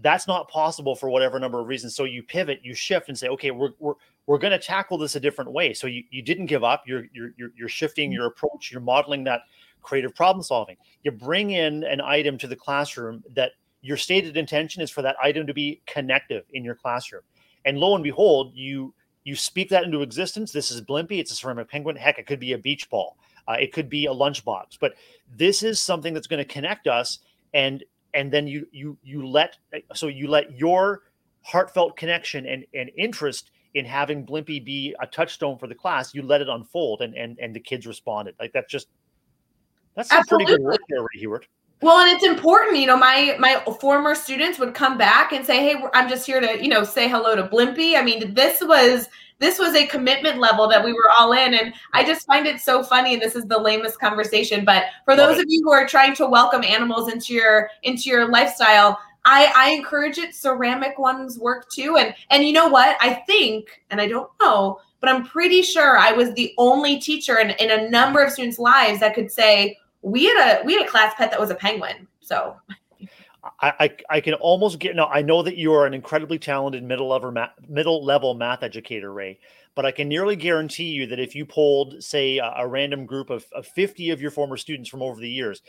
[0.00, 1.94] that's not possible for whatever number of reasons.
[1.94, 3.94] So you pivot, you shift, and say, okay, we're we're
[4.28, 5.72] we're going to tackle this a different way.
[5.72, 6.82] So you, you didn't give up.
[6.86, 8.70] You're, you're you're shifting your approach.
[8.70, 9.40] You're modeling that
[9.80, 10.76] creative problem solving.
[11.02, 15.16] You bring in an item to the classroom that your stated intention is for that
[15.22, 17.22] item to be connective in your classroom.
[17.64, 18.92] And lo and behold, you
[19.24, 20.52] you speak that into existence.
[20.52, 21.20] This is Blimpy.
[21.20, 21.96] It's a ceramic penguin.
[21.96, 23.16] Heck, it could be a beach ball.
[23.48, 24.78] Uh, it could be a lunchbox.
[24.78, 24.92] But
[25.34, 27.20] this is something that's going to connect us.
[27.54, 29.56] And and then you you you let
[29.94, 31.04] so you let your
[31.40, 36.22] heartfelt connection and and interest in having Blimpy be a touchstone for the class, you
[36.22, 38.34] let it unfold, and and and the kids responded.
[38.38, 38.88] Like that's just
[39.94, 41.38] that's some pretty good work there, Rae.
[41.80, 45.58] Well, and it's important, you know, my my former students would come back and say,
[45.58, 49.08] "Hey, I'm just here to, you know, say hello to Blimpy." I mean, this was
[49.38, 52.60] this was a commitment level that we were all in, and I just find it
[52.60, 53.14] so funny.
[53.14, 56.26] And this is the lamest conversation, but for those of you who are trying to
[56.26, 58.98] welcome animals into your into your lifestyle,
[59.28, 60.34] I, I encourage it.
[60.34, 61.98] Ceramic ones work too.
[61.98, 62.96] And and you know what?
[63.00, 67.38] I think, and I don't know, but I'm pretty sure I was the only teacher
[67.38, 70.86] in, in a number of students' lives that could say we had a we had
[70.86, 72.08] a class pet that was a penguin.
[72.20, 72.56] So
[73.60, 75.04] I, I, I can almost get no.
[75.06, 79.12] I know that you are an incredibly talented middle level math, middle level math educator,
[79.12, 79.38] Rae.
[79.74, 83.30] But I can nearly guarantee you that if you polled, say, a, a random group
[83.30, 85.62] of, of 50 of your former students from over the years,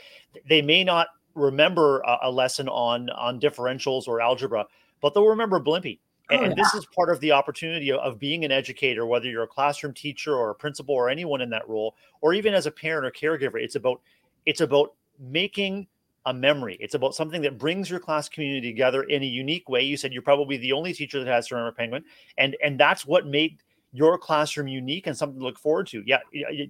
[0.48, 4.66] they may not remember a, a, lesson on on differentials or algebra,
[5.02, 6.00] but they'll remember Blimpy.
[6.32, 9.44] Oh, and, this is part of the opportunity of, of, being an educator, whether you're
[9.44, 12.72] a classroom teacher or a principal or anyone in that role, or even as a
[12.72, 13.62] parent or caregiver.
[13.62, 14.02] It's about
[14.46, 15.88] it's about making
[16.26, 16.78] a memory.
[16.80, 19.82] It's about something that brings your class community together in a unique way.
[19.82, 22.04] You said you're probably the only teacher that has Ceramic Penguin,
[22.38, 23.58] and and that's what made
[23.92, 26.04] your classroom unique and something to look forward to.
[26.06, 26.20] Yeah.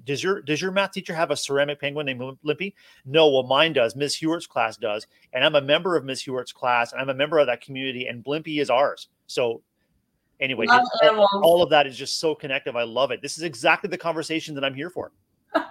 [0.05, 2.73] Does your does your math teacher have a ceramic penguin named Blimpy?
[3.05, 3.95] No, well, mine does.
[3.95, 5.05] Miss Hughart's class does.
[5.33, 8.07] And I'm a member of Miss Hughart's class, and I'm a member of that community,
[8.07, 9.09] and Blimpy is ours.
[9.27, 9.61] So
[10.39, 10.65] anyway,
[11.41, 12.75] all of that is just so connective.
[12.75, 13.21] I love it.
[13.21, 15.11] This is exactly the conversation that I'm here for.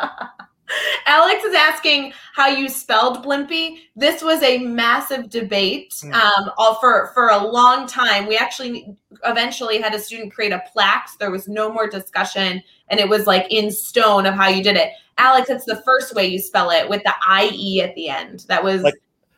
[1.07, 3.81] Alex is asking how you spelled Blimpy.
[3.97, 6.13] This was a massive debate hmm.
[6.13, 8.27] um, all for for a long time.
[8.27, 11.09] We actually eventually had a student create a plaque.
[11.09, 14.63] So there was no more discussion, and it was like in stone of how you
[14.63, 14.91] did it.
[15.19, 18.45] Alex, it's the first way you spell it with the I E at the end.
[18.49, 18.95] That was like,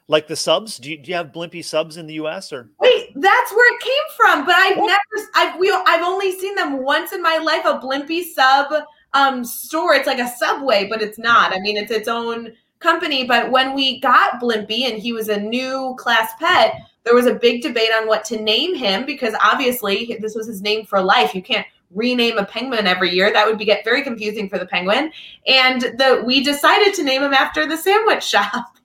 [0.08, 0.78] like the subs.
[0.78, 2.52] Do you, do you have Blimpy subs in the U.S.
[2.52, 2.68] or?
[2.80, 4.44] Wait, that's where it came from.
[4.44, 4.88] But I've what?
[4.88, 7.64] never, I've we, I've only seen them once in my life.
[7.64, 8.84] A Blimpy sub
[9.14, 9.94] um, store.
[9.94, 11.52] It's like a subway, but it's not.
[11.52, 13.24] I mean, it's its own company.
[13.24, 17.34] But when we got Blimpy and he was a new class pet, there was a
[17.34, 21.34] big debate on what to name him because obviously this was his name for life.
[21.34, 23.32] You can't rename a penguin every year.
[23.32, 25.12] That would be get very confusing for the penguin.
[25.46, 28.76] And the we decided to name him after the sandwich shop.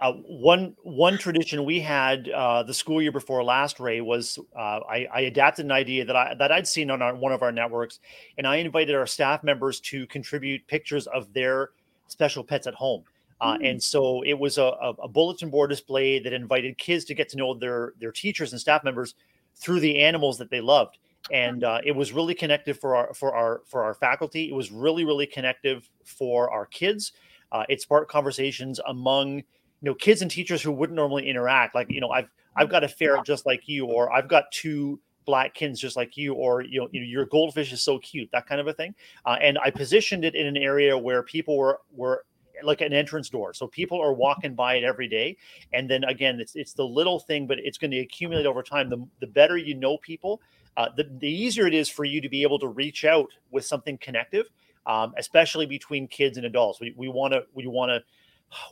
[0.00, 4.80] Uh, one one tradition we had uh, the school year before last, Rae, was uh,
[4.88, 7.50] I, I, adapted an idea that I that I'd seen on our, one of our
[7.50, 7.98] networks,
[8.36, 11.70] and I invited our staff members to contribute pictures of their
[12.06, 13.02] special pets at home.
[13.42, 13.70] Mm.
[13.70, 14.70] And so it was a,
[15.02, 18.60] a, bulletin board display that invited kids to get to know their their teachers and
[18.60, 19.16] staff members
[19.56, 20.98] through the animals that they loved,
[21.32, 24.48] and uh, it was really connective for our for our for our faculty.
[24.48, 27.12] It was really really connective for our kids.
[27.50, 29.42] Uh, it sparked conversations among
[29.80, 32.84] you know kids and teachers who wouldn't normally interact like you know i've i've got
[32.84, 36.62] a ferret just like you or i've got two black kids just like you or
[36.62, 38.94] you know, you know your goldfish is so cute that kind of a thing.
[39.26, 42.24] Uh, and i positioned it in an area where people were were
[42.64, 43.54] like an entrance door.
[43.54, 45.36] So people are walking by it every day.
[45.72, 48.88] And then again it's it's the little thing but it's going to accumulate over time.
[48.88, 50.40] The, the better you know people
[50.76, 53.64] uh, the, the easier it is for you to be able to reach out with
[53.64, 54.46] something connective
[54.88, 56.80] um, especially between kids and adults.
[56.80, 58.02] We we want to we want to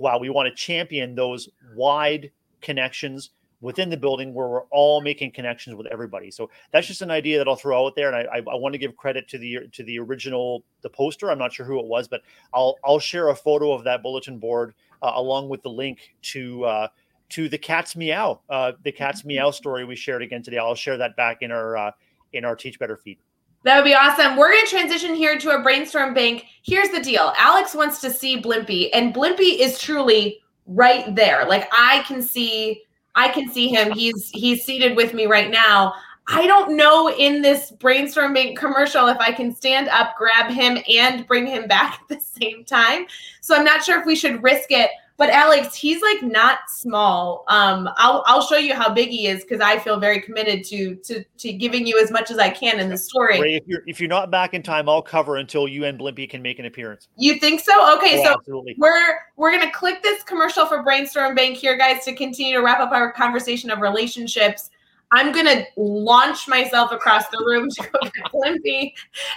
[0.01, 3.31] wow, we want to champion those wide connections
[3.63, 6.31] within the building where we're all making connections with everybody.
[6.31, 8.75] So that's just an idea that I'll throw out there, and I, I, I want
[8.75, 11.31] to give credit to the to the original the poster.
[11.31, 12.23] I'm not sure who it was, but
[12.53, 16.65] I'll I'll share a photo of that bulletin board uh, along with the link to.
[16.65, 16.89] Uh,
[17.29, 19.29] to the cat's meow, uh, the cat's Mm-hmm.
[19.29, 20.59] meow story we shared again today.
[20.59, 21.91] I'll share that back in our uh,
[22.33, 23.19] in our Teach Better feed.
[23.67, 24.37] That would be awesome.
[24.37, 26.45] We're going to transition here to a brainstorm bank.
[26.63, 30.39] Here's the deal Alex wants to see Blimpy, and Blimpy is truly
[30.69, 31.45] right there.
[31.49, 32.85] Like I can see.
[33.17, 33.91] I can see him.
[33.91, 35.95] He's he's seated with me right now.
[36.29, 40.79] I don't know in this brainstorm bank commercial if I can stand up, grab him,
[40.89, 43.07] and bring him back at the same time.
[43.41, 44.91] So I'm not sure if we should risk it.
[45.19, 47.45] But Alex, he's like not small.
[47.49, 50.97] Um, I'll I'll show you how big he is because I feel very committed to
[50.97, 53.41] to to giving you as much as I can in the story.
[53.41, 56.29] Rae, if you're if you're not back in time, I'll cover until you and Blimpy
[56.29, 57.09] can make an appearance.
[57.17, 57.97] You think so?
[57.97, 58.75] Okay, Oh, so absolutely.
[58.77, 62.81] we're we're gonna click this commercial for Brainstorm Bank here, guys, to continue to wrap
[62.81, 64.69] up our conversation of relationships.
[65.13, 68.93] I'm gonna launch myself across the room to go get Blimpy,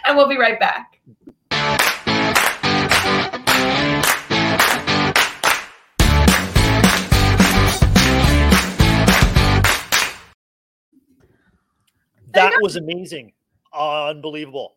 [0.05, 0.99] and we'll be right back.
[12.33, 13.33] That was amazing,
[13.73, 14.75] unbelievable.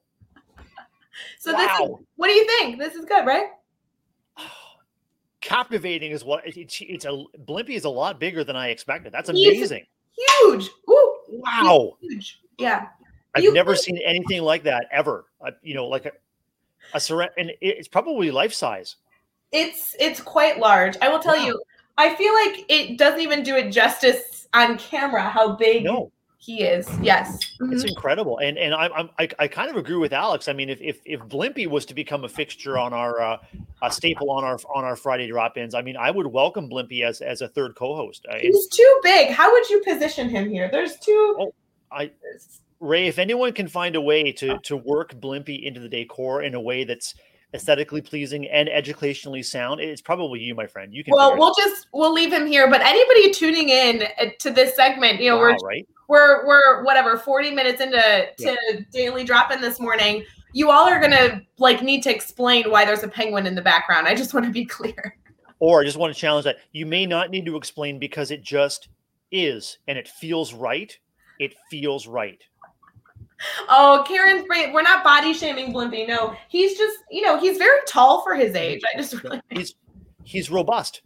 [1.38, 2.00] So this is Wow.
[2.16, 2.78] what do you think?
[2.78, 3.46] This is good, right?
[5.40, 6.80] Captivating is what it's.
[6.80, 9.12] It's a Blimpy is a lot bigger than I expected.
[9.12, 9.86] That's He's- amazing.
[10.16, 10.68] Huge.
[10.88, 12.40] Ooh, Wow, huge.
[12.58, 12.88] Yeah.
[13.34, 15.24] I've You never seen anything like that ever.
[15.40, 16.12] Uh, you know, like a
[16.94, 18.96] a surrender, and it's probably life size.
[19.52, 20.96] It's it's quite large.
[21.00, 21.46] I will tell Wow.
[21.46, 21.62] you,
[21.96, 26.12] I feel like it doesn't even do it justice on camera how big No,
[26.44, 26.88] he is.
[27.00, 27.38] Yes.
[27.60, 27.88] it's Mhm.
[27.88, 30.48] incredible, and and I'm, I'm I, I kind of agree with Alex.
[30.48, 33.36] I mean, if if if Blimpy was to become a fixture on our uh,
[33.80, 37.20] a staple on our on our Friday drop-ins, I mean, I would welcome Blimpy as
[37.20, 38.26] as a third co-host.
[38.28, 39.30] Uh, and He's too big.
[39.30, 40.68] How would you position him here?
[40.70, 41.36] There's two.
[41.38, 41.54] Oh,
[41.92, 42.10] I
[42.80, 46.54] Rae, if anyone can find a way to to work Blimpy into the decor in
[46.56, 47.14] a way that's
[47.54, 50.92] aesthetically pleasing and educationally sound, it's probably you, my friend.
[50.94, 51.12] You can.
[51.14, 52.68] Well, we'll just we'll leave him here.
[52.70, 55.40] But anybody tuning in uh, to this segment, you know, out.
[55.40, 55.88] we're right.
[56.08, 60.24] we're we're whatever 40 minutes into to daily drop in this morning.
[60.54, 64.06] You all are gonna like need to explain why there's a penguin in the background.
[64.06, 65.16] I just want to be clear.
[65.58, 68.42] Or I just want to challenge that you may not need to explain because it
[68.42, 68.88] just
[69.30, 70.96] is and it feels right.
[71.38, 72.42] It feels right.
[73.68, 74.72] Oh, Karen's brain.
[74.72, 76.06] We're not body shaming Blimpy.
[76.06, 78.82] No, he's just you know he's very tall for his age.
[78.92, 79.74] I just really He's
[80.24, 81.02] he's robust.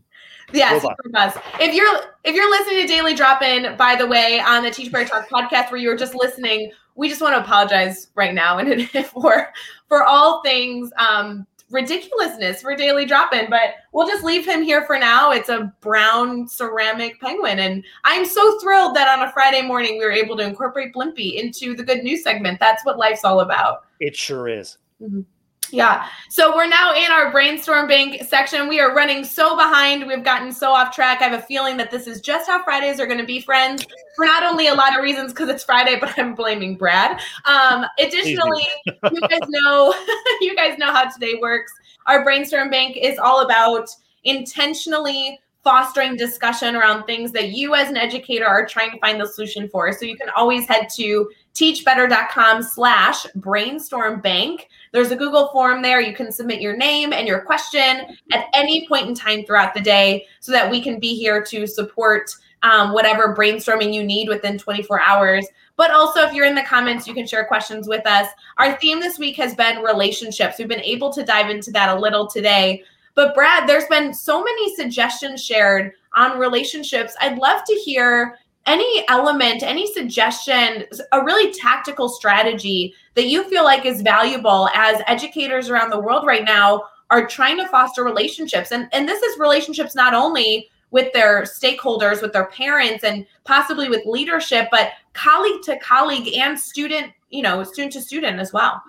[0.53, 0.85] Yes,
[1.15, 1.37] us.
[1.61, 4.93] If you're if you're listening to Daily Drop In, by the way, on the Teach
[4.93, 8.59] Better Talk podcast, where you were just listening, we just want to apologize right now
[8.59, 9.53] and for
[9.89, 13.51] for all things um, ridiculousness for Daily Drop In.
[13.51, 15.33] But we'll just leave him here for now.
[15.33, 20.05] It's a brown ceramic penguin, and I'm so thrilled that on a Friday morning we
[20.05, 22.61] were able to incorporate Blimpy into the good news segment.
[22.61, 23.85] That's what life's all about.
[24.01, 24.79] It sure is.
[25.03, 25.23] Mm-hmm.
[25.71, 26.07] Yeah.
[26.29, 28.69] So we're now in our brainstorm bank section.
[28.69, 30.07] We are running so behind.
[30.07, 31.21] We've gotten so off track.
[31.21, 33.87] I have a feeling that this is just how Fridays are going to be, friends.
[34.15, 37.21] For not only a lot of reasons because it's Friday, but I'm blaming Brad.
[37.45, 39.95] Um, additionally, you guys know
[40.41, 41.73] you guys know how today works.
[42.07, 43.89] Our brainstorm bank is all about
[44.25, 49.27] intentionally fostering discussion around things that you as an educator are trying to find the
[49.27, 49.93] solution for.
[49.93, 54.69] So you can always head to teachbetter.com slash brainstorm bank.
[54.93, 56.01] There's a Google form there.
[56.01, 59.81] You can submit your name and your question at any point in time throughout the
[59.81, 62.31] day so that we can be here to support
[62.63, 65.47] um, whatever brainstorming you need within 24 hours.
[65.77, 68.29] But also, if you're in the comments, you can share questions with us.
[68.59, 70.59] Our theme this week has been relationships.
[70.59, 72.83] We've been able to dive into that a little today.
[73.15, 77.15] But, Brad, there's been so many suggestions shared on relationships.
[77.21, 83.65] I'd love to hear any element, any suggestion, a really tactical strategy that you feel
[83.65, 88.73] like is valuable as educators around the world right now are trying to foster relationships.
[88.73, 93.89] And, and this is relationships not only with their stakeholders, with their parents, and possibly
[93.89, 98.83] with leadership, but colleague to colleague and student, you know, student to student as well.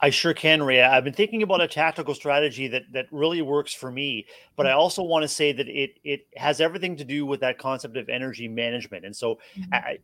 [0.00, 0.82] I sure can, Rae.
[0.82, 4.72] I've been thinking about a tactical strategy that that really works for me, but I
[4.72, 8.08] also want to say that it it has everything to do with that concept of
[8.08, 9.04] energy management.
[9.04, 9.38] And so,
[9.72, 9.98] I,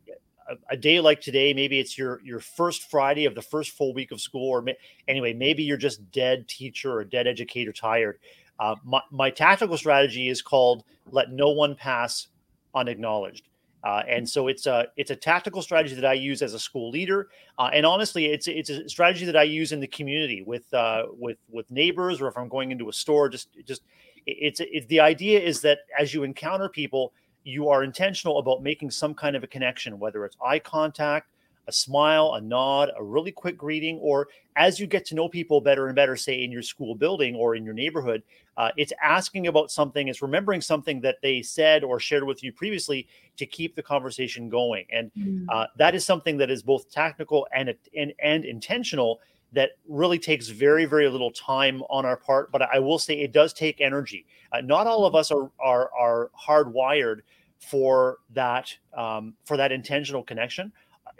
[0.49, 3.93] a, a day like today, maybe it's your your first Friday of the first full
[3.93, 4.75] week of school, or may,
[5.07, 8.19] anyway, maybe you're just dead teacher or dead educator tired.
[8.59, 12.27] Uh, my, my tactical strategy is called "Let No One Pass
[12.75, 13.47] Unacknowledged."
[13.83, 16.91] Uh, and so it's a it's a tactical strategy that I use as a school
[16.91, 20.71] leader, uh, and honestly, it's it's a strategy that I use in the community with
[20.73, 23.27] uh, with with neighbors, or if I'm going into a store.
[23.27, 23.81] Just just
[24.27, 27.13] it's it's the idea is that as you encounter people,
[27.43, 31.30] you are intentional about making some kind of a connection, whether it's eye contact,
[31.71, 35.61] a smile, a nod, a really quick greeting, or as you get to know people
[35.61, 38.21] better and better, say in your school building or in your neighborhood,
[38.57, 42.51] uh, it's asking about something, it's remembering something that they said or shared with you
[42.51, 43.07] previously
[43.37, 44.85] to keep the conversation going.
[44.91, 45.45] And mm.
[45.47, 49.21] uh, that is something that is both technical and, and, and intentional
[49.53, 53.33] that really takes very very little time on our part but i will say it
[53.33, 57.19] does take energy uh, not all of us are are, are hardwired
[57.59, 60.71] for that um, for that intentional connection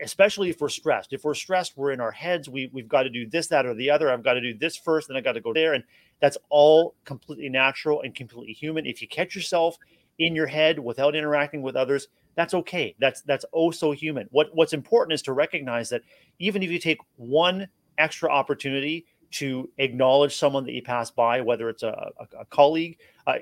[0.02, 1.14] especially if we're stressed.
[1.14, 2.50] If we're stressed, we're in our heads.
[2.50, 4.12] We we've got to do this, that, or the other.
[4.12, 5.84] I've got to do this first, then I got to go there, and
[6.20, 8.86] that's all completely natural and completely human.
[8.86, 9.78] If you catch yourself
[10.20, 12.96] in your head without interacting with others, that's okay.
[13.00, 14.28] That's that's oh so human.
[14.32, 16.02] What what's important is to recognize that
[16.40, 21.70] even if you take one extra opportunity to acknowledge someone that you pass by, whether
[21.70, 22.98] it's a, a, a colleague,
[23.28, 23.36] uh,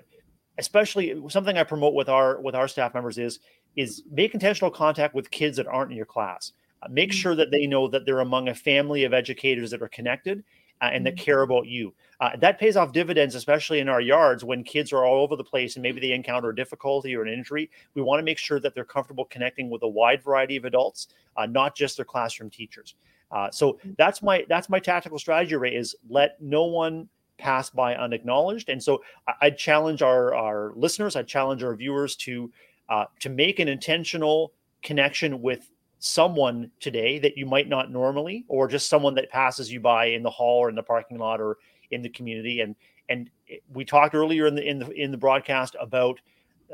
[0.60, 3.39] especially something I promote with our with our staff members is
[3.76, 6.53] is make intentional contact with kids that aren't in your class.
[6.82, 7.13] Uh, make mm.
[7.13, 10.43] sure that they know that they're among a family of educators that are connected
[10.82, 11.20] uh, and that mm.
[11.20, 11.93] care about you.
[12.20, 15.43] Uh, that pays off dividends, especially in our yards when kids are all over the
[15.43, 17.70] place and maybe they encounter a difficulty or an injury.
[17.93, 21.09] We want to make sure that they're comfortable connecting with a wide variety of adults,
[21.38, 22.95] uh, not just their classroom teachers.
[23.32, 23.95] Uh, so mm.
[23.97, 25.55] that's my that's my tactical strategy.
[25.55, 27.07] Rae is let no one
[27.38, 28.70] pass by unacknowledged.
[28.70, 32.51] And so I, would challenge our our listeners, I challenge our viewers to
[32.90, 35.70] uh, to make an intentional connection with
[36.00, 40.24] someone today that you might not normally, or just someone that passes you by in
[40.24, 41.58] the hall or in the parking lot or
[41.92, 42.62] in the community.
[42.62, 42.76] And
[43.10, 43.30] and
[43.74, 46.20] we talked earlier in the in the in the broadcast about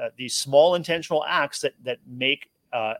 [0.02, 2.96] uh, these small intentional acts that that make uh,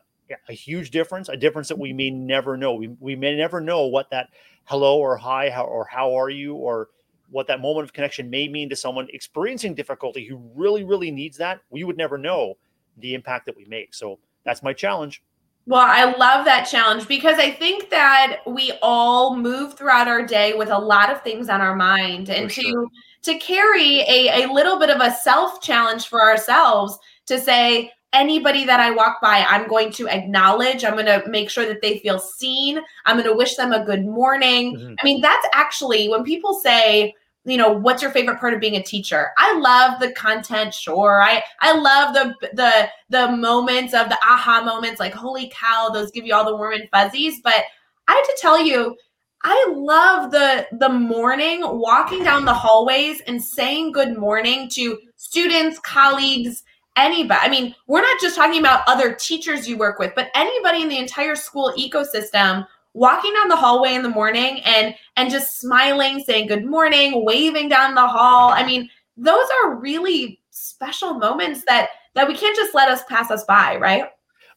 [0.48, 2.74] a huge difference, a difference that we may never know.
[2.74, 4.30] We, we may never know what that
[4.64, 6.88] hello or hi how, or how are you or
[7.30, 11.36] what that moment of connection may mean to someone experiencing difficulty who really, really needs
[11.38, 11.60] that.
[11.70, 12.56] We would never know
[12.96, 13.94] the impact that we make.
[13.94, 15.22] So that's my challenge.
[15.66, 20.54] Well, I love that challenge because I think that we all move throughout our day
[20.54, 22.64] with a lot of things on our mind and sure.
[22.64, 22.90] to
[23.22, 28.64] to carry a, a little bit of a self challenge for ourselves to say anybody
[28.64, 30.84] that I walk by, I'm going to acknowledge.
[30.84, 32.80] I'm going to make sure that they feel seen.
[33.04, 34.76] I'm going to wish them a good morning.
[34.76, 34.94] Mm-hmm.
[35.00, 37.12] I mean, that's actually when people say,
[37.46, 39.30] you know what's your favorite part of being a teacher?
[39.38, 41.22] I love the content sure.
[41.22, 46.10] I i love the the the moments of the aha moments like holy cow those
[46.10, 47.40] give you all the warm and fuzzies.
[47.42, 47.62] But
[48.08, 48.96] i have to tell you
[49.44, 55.78] i love the the morning walking down the hallways and saying good morning to students
[55.78, 56.64] colleagues
[56.96, 57.40] anybody.
[57.42, 60.88] I mean we're not just talking about other teachers you work with but anybody in
[60.88, 62.66] the entire school ecosystem
[62.96, 67.68] walking down the hallway in the morning and and just smiling saying good morning waving
[67.68, 68.50] down the hall.
[68.50, 68.88] I mean
[69.18, 73.76] those are really special moments that that we can't just let us pass us by
[73.76, 74.04] right?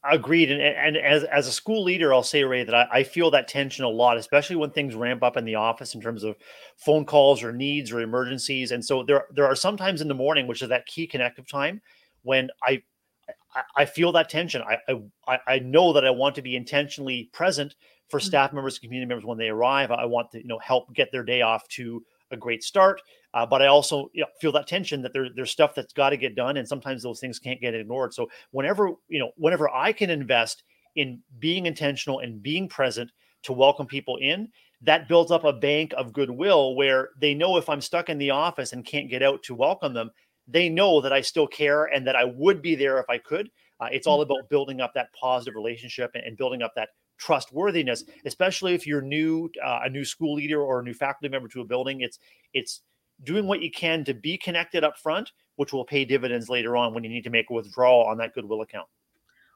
[0.09, 0.49] Agreed.
[0.49, 3.49] And, and as, as a school leader i'll say rae that I, I feel that
[3.49, 6.37] tension a lot especially when things ramp up in the office in terms of
[6.77, 8.71] phone calls or needs or emergencies.
[8.71, 11.81] And so there there are sometimes in the morning which is that key connective time
[12.23, 12.81] when i
[13.75, 14.61] I, feel that tension.
[14.61, 14.77] I,
[15.27, 17.75] I I know that I want to be intentionally present
[18.10, 18.24] for mm.
[18.24, 19.91] staff members, and community members when they arrive.
[19.91, 23.01] I want to you know help get their day off to a great start.
[23.34, 26.10] Uh, but I also you know, feel that tension that there, there's stuff that's got
[26.10, 28.14] to get done, and sometimes those things can't get ignored.
[28.14, 30.64] So whenever you know, whenever I can invest
[30.95, 33.12] in being intentional and being present
[33.43, 34.49] to welcome people in,
[34.82, 38.32] that builds up a bank of goodwill where they know if I'm stuck in the
[38.32, 40.12] office and can't get out to welcome them,
[40.47, 43.49] they know that I still care and that I would be there if I could.
[43.80, 44.24] Uh, it's all mm.
[44.24, 46.89] about building up that positive relationship and, and building up that
[47.20, 51.47] trustworthiness, especially if you're new, uh, a new school leader or a new faculty member
[51.49, 52.01] to a building.
[52.01, 52.17] It's
[52.53, 52.82] it's
[53.24, 56.93] doing what you can to be connected up front, which will pay dividends later on
[56.93, 58.88] when you need to make a withdrawal on that goodwill account.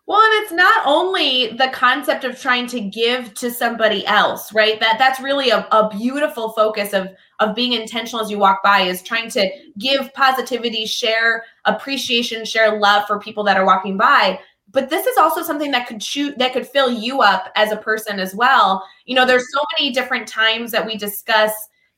[0.05, 4.77] Well, and it's not only the concept of trying to give to somebody else, right?
[4.81, 7.07] That that's really a, a beautiful focus of
[7.39, 9.49] of being intentional as you walk by is trying to
[9.79, 14.39] give positivity, share appreciation, share love for people that are walking by
[14.73, 17.77] but this is also something that could shoot that could fill you up as a
[17.77, 18.85] person as well.
[19.05, 21.53] You know there's so many different times that we discuss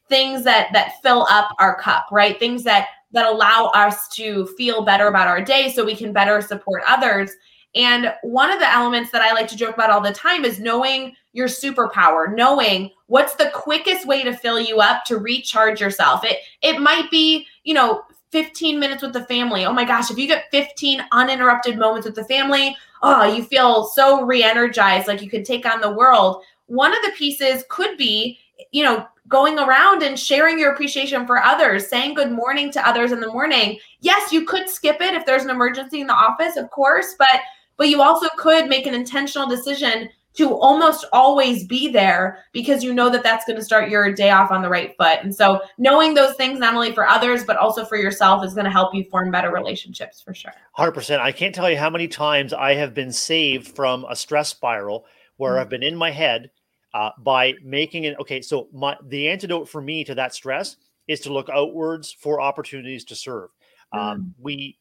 [0.08, 2.38] things that that fill up our cup right?
[2.38, 6.42] Things that that allow us to feel better about our day so we can better
[6.42, 7.32] support others.
[7.74, 10.60] And one of the elements that i like to joke about all the time is
[10.60, 16.24] knowing your superpower knowing what's the quickest way to fill you up to recharge yourself.
[16.24, 19.66] It it might be you know 15 minutes with the family.
[19.66, 23.86] Oh my gosh, if you get 15 uninterrupted moments with the family, oh, you feel
[23.86, 26.44] so re energized, like you could take on the world.
[26.68, 28.40] One of the pieces could be
[28.72, 33.12] you know, going around and sharing your appreciation for others, saying good morning to others
[33.12, 33.80] in the morning.
[34.02, 37.42] Yes, you could skip it if there's an emergency in the office, of course, but
[37.78, 42.94] but you also could make an intentional decision to almost always be there because you
[42.94, 45.20] know that that's going to start your day off on the right foot.
[45.22, 48.66] And so knowing those things not only for others but also for yourself is going
[48.66, 50.54] to help you form better relationships for sure.
[50.78, 51.20] 100%.
[51.20, 55.06] I can't tell you how many times I have been saved from a stress spiral
[55.38, 55.62] where mm-hmm.
[55.62, 56.52] I've been in my head
[56.94, 60.78] uh, by making it okay, so my the antidote for me to that stress
[61.10, 63.50] is to look outwards for opportunities to serve.
[63.92, 64.10] Um, mm-hmm.
[64.10, 64.78] Um, we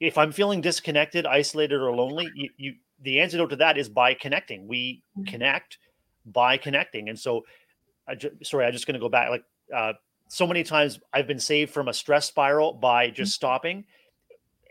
[0.00, 4.14] if I'm feeling disconnected, isolated, or lonely, you, you the antidote to that is by
[4.14, 4.66] connecting.
[4.66, 5.30] We mm-hmm.
[5.30, 5.78] connect
[6.24, 7.08] by connecting.
[7.08, 7.44] And so,
[8.08, 9.30] I ju- sorry, I'm just going to go back.
[9.30, 9.44] Like
[9.74, 9.92] uh,
[10.28, 13.34] so many times, I've been saved from a stress spiral by just mm-hmm.
[13.34, 13.84] stopping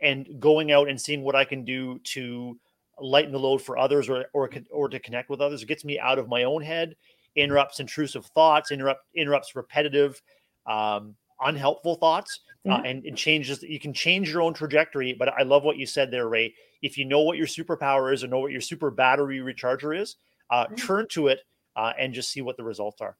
[0.01, 2.59] and going out and seeing what I can do to
[2.99, 5.63] lighten the load for others or or or to connect with others.
[5.63, 6.95] It gets me out of my own head,
[7.35, 10.21] interrupts intrusive thoughts, interrupt interrupts repetitive,
[10.65, 13.61] um, unhelpful thoughts, uh, and, and changes.
[13.61, 15.13] You can change your own trajectory.
[15.13, 16.53] But I love what you said there, Rae
[16.85, 20.17] if you know what your superpower is or know what your super battery recharger is,
[20.51, 20.75] uh, mm-hmm.
[20.75, 21.39] turn to it
[21.75, 23.17] uh, and just see what the results are.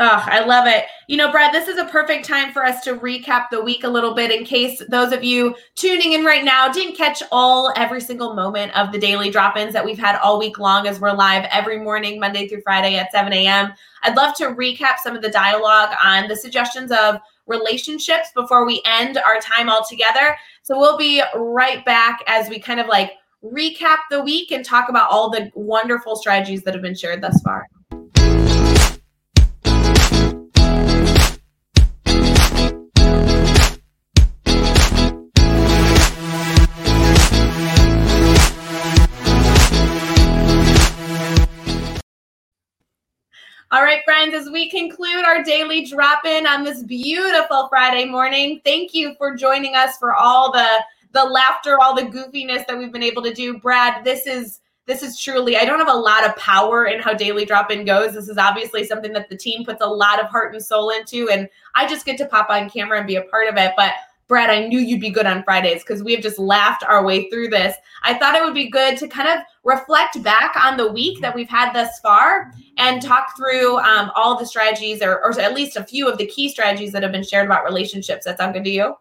[0.00, 0.84] Oh, I love it.
[1.08, 3.88] You know, Brad, this is a perfect time for us to recap the week a
[3.88, 8.00] little bit in case those of you tuning in right now didn't catch all every
[8.00, 11.12] single moment of the daily drop ins that we've had all week long as we're
[11.12, 13.72] live every morning, Monday through Friday at 7 a.m.
[14.04, 17.16] I'd love to recap some of the dialogue on the suggestions of
[17.48, 20.36] relationships before we end our time all together.
[20.62, 24.88] So we'll be right back as we kind of like recap the week and talk
[24.88, 27.66] about all the wonderful strategies that have been shared thus far.
[43.70, 48.62] All right, friends, as we conclude our daily drop in on this beautiful Friday morning,
[48.64, 52.92] thank you for joining us for all the the laughter, all the goofiness that we've
[52.92, 53.58] been able to do.
[53.58, 57.12] Brad, this is this is truly I don't have a lot of power in how
[57.12, 58.14] daily drop in goes.
[58.14, 61.28] This is obviously something that the team puts a lot of heart and soul into
[61.28, 63.92] and I just get to pop on camera and be a part of it, but
[64.28, 67.30] Brad, I knew you'd be good on Fridays because we have just laughed our way
[67.30, 67.74] through this.
[68.02, 71.34] I thought it would be good to kind of reflect back on the week that
[71.34, 75.78] we've had thus far and talk through um, all the strategies or, or at least
[75.78, 78.26] a few of the key strategies that have been shared about relationships.
[78.26, 78.94] That sound good to you?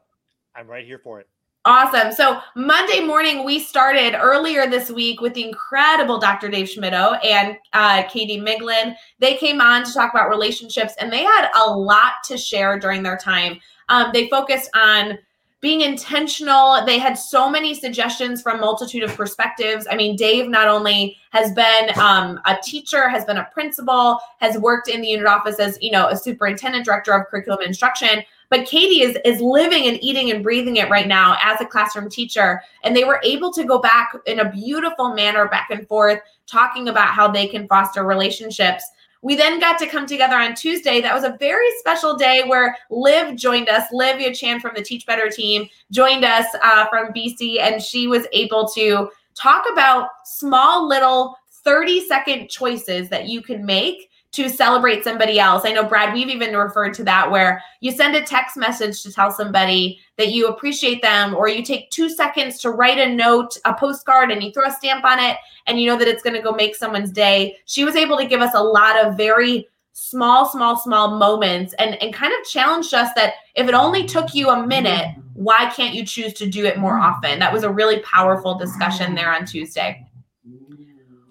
[0.55, 1.27] I'm right here for it.
[1.67, 2.13] Awesome.
[2.13, 6.47] So Monday morning, we started earlier this week with the incredible Dr.
[6.47, 8.95] Dave Schmittou and uh, Katie Miglin.
[9.19, 13.03] They came on to talk about relationships, and they had a lot to share during
[13.03, 13.59] their time.
[13.89, 15.17] Um, they focused on
[15.59, 16.85] being intentional.
[16.85, 19.87] They had so many suggestions from multitude of perspectives.
[19.89, 24.57] I mean, Dave not only has been um, a teacher, has been a principal, has
[24.59, 28.23] worked in the unit office as you know a superintendent, director of curriculum instruction.
[28.49, 32.09] But Katie is is living and eating and breathing it right now as a classroom
[32.09, 36.19] teacher, and they were able to go back in a beautiful manner back and forth,
[36.45, 38.83] talking about how they can foster relationships.
[39.27, 41.01] We then got to come together on Tuesday.
[41.01, 43.83] That was a very special day where Liv joined us.
[43.91, 48.25] Livia Chan from the Teach Better team joined us uh, from BC, and she was
[48.31, 55.03] able to talk about small little 30 second choices that you can make to celebrate
[55.03, 55.63] somebody else.
[55.65, 59.11] I know, Brad, we've even referred to that where you send a text message to
[59.11, 63.57] tell somebody that you appreciate them, or you take two seconds to write a note,
[63.65, 66.35] a postcard, and you throw a stamp on it, and you know that it's going
[66.35, 67.57] to go make someone's day.
[67.65, 71.95] She was able to give us a lot of very small, small, small moments and,
[72.03, 75.95] and kind of challenged us that if it only took you a minute, why can't
[75.95, 77.39] you choose to do it more often?
[77.39, 80.06] That was a really powerful discussion there on Tuesday.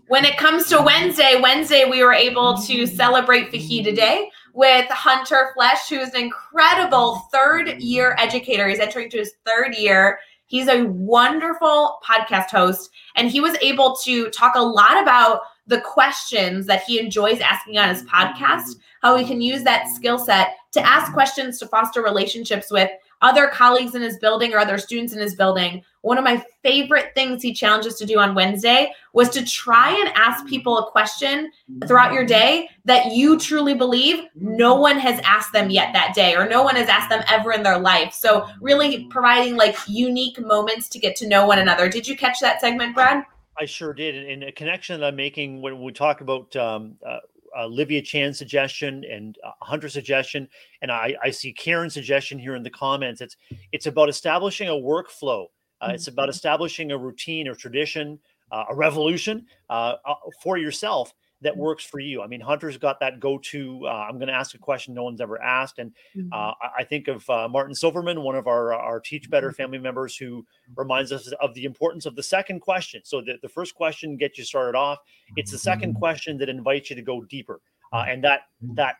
[0.09, 5.51] When it comes to Wednesday, Wednesday we were able to celebrate Fajita Day with Hunter
[5.55, 8.69] Flesh, who is an incredible third year educator.
[8.69, 10.21] He's entering to his third year.
[10.47, 15.81] He's a wonderful podcast host, and he was able to talk a lot about the
[15.81, 20.55] questions that he enjoys asking on his podcast, how we can use that skill set
[20.71, 22.91] to ask questions to foster relationships with
[23.23, 25.83] other colleagues in his building or other students in his building.
[26.03, 29.91] One of my favorite things he challenged us to do on Wednesday was to try
[29.91, 31.51] and ask people a question
[31.87, 36.35] throughout your day that you truly believe no one has asked them yet that day
[36.37, 38.12] or no one has asked them ever in their life.
[38.12, 41.89] So, really providing like unique moments to get to know one another.
[41.89, 43.25] Did you catch that segment, Brad?
[43.59, 44.14] I sure did.
[44.14, 47.19] And a connection that I'm making when we talk about um, uh,
[47.57, 50.49] uh, Livia Chan's suggestion and uh, Hunter's suggestion,
[50.83, 53.21] and I, I see Karen's suggestion here in the comments.
[53.21, 53.37] It's
[53.73, 55.47] it's about establishing a workflow.
[55.81, 55.95] Uh, mm-hmm.
[55.95, 58.19] It's about establishing a routine or tradition,
[58.51, 62.22] uh, a revolution uh, uh, for yourself that works for you.
[62.22, 63.82] I mean, Hunter's got that go-to.
[63.84, 66.32] Uh, I'm going to ask a question no one's ever asked, and Mm-hmm.
[66.32, 69.57] uh, I- think of uh, Martin Silverman, one of our our Teach Better Mm-hmm.
[69.57, 73.03] family members, who reminds us of the importance of the second question.
[73.05, 74.99] So the, the first question gets you started off.
[75.37, 75.99] It's the second Mm-hmm.
[75.99, 77.61] question that invites you to go deeper,
[77.93, 78.41] uh, and that
[78.74, 78.97] that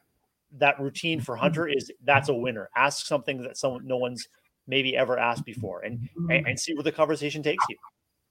[0.59, 2.69] that routine for Hunter is that's a winner.
[2.77, 4.29] Ask something that someone no one's
[4.67, 7.77] maybe ever asked before, and and, and see where the conversation takes you.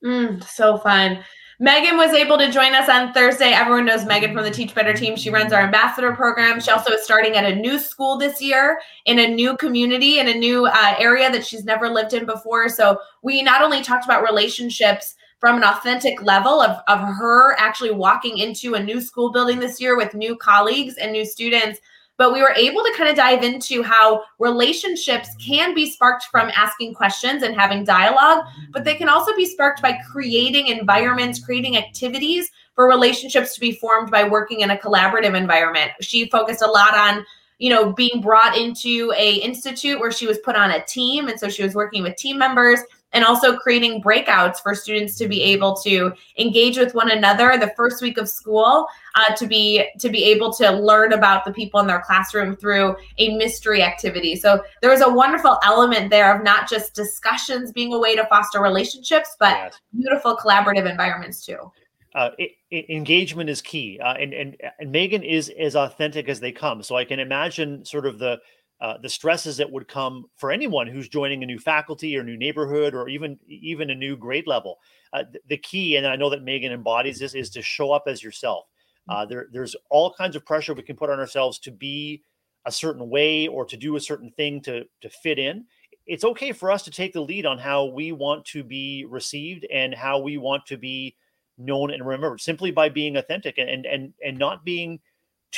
[0.04, 1.24] Mm, so fun.
[1.60, 3.54] Megan was able to join us on Thursday.
[3.54, 5.16] Everyone knows Megan from the Teach Better team.
[5.16, 6.60] She runs our ambassador program.
[6.60, 10.28] She also is starting at a new school this year in a new community in
[10.28, 12.68] a new uh, area that she's never lived in before.
[12.68, 17.92] So we not only talked about relationships from an authentic level of, of her actually
[17.92, 21.80] walking into a new school building this year with new colleagues and new students,
[22.18, 26.52] but we were able to kind of dive into how relationships can be sparked from
[26.56, 31.78] asking questions and having dialogue but they can also be sparked by creating environments, creating
[31.78, 35.92] activities for relationships to be formed by working in a collaborative environment.
[36.02, 37.26] She focused a lot on
[37.58, 41.40] you know being brought into a institute where she was put on a team and
[41.40, 42.82] so she was working with team members
[43.16, 47.74] and also creating breakouts for students to be able to engage with one another the
[47.76, 48.86] first week of school
[49.16, 52.96] uh, to be to be able to learn about the people in their classroom through
[53.18, 57.94] a mystery activity so there was a wonderful element there of not just discussions being
[57.94, 59.80] a way to foster relationships but Yes.
[59.96, 61.72] beautiful collaborative environments too
[62.14, 66.40] uh, it, it- engagement is key, uh, and and and Megan is as authentic as
[66.40, 66.82] they come.
[66.82, 68.40] So I can imagine sort of the
[68.82, 72.38] uh, the stresses that would come for anyone who's joining a new faculty or new
[72.38, 74.80] neighborhood or even even a new grade level.
[75.14, 78.04] Uh, th- the key, and I know that Megan embodies this, is to show up
[78.08, 78.66] as yourself.
[79.08, 82.24] Uh, there, there's all kinds of pressure we can put on ourselves to be
[82.66, 85.66] a certain way or to do a certain thing to to fit in.
[86.06, 89.66] It's okay for us to take the lead on how we want to be received
[89.72, 91.16] and how we want to be
[91.58, 95.00] known and remembered simply by being authentic and and and not being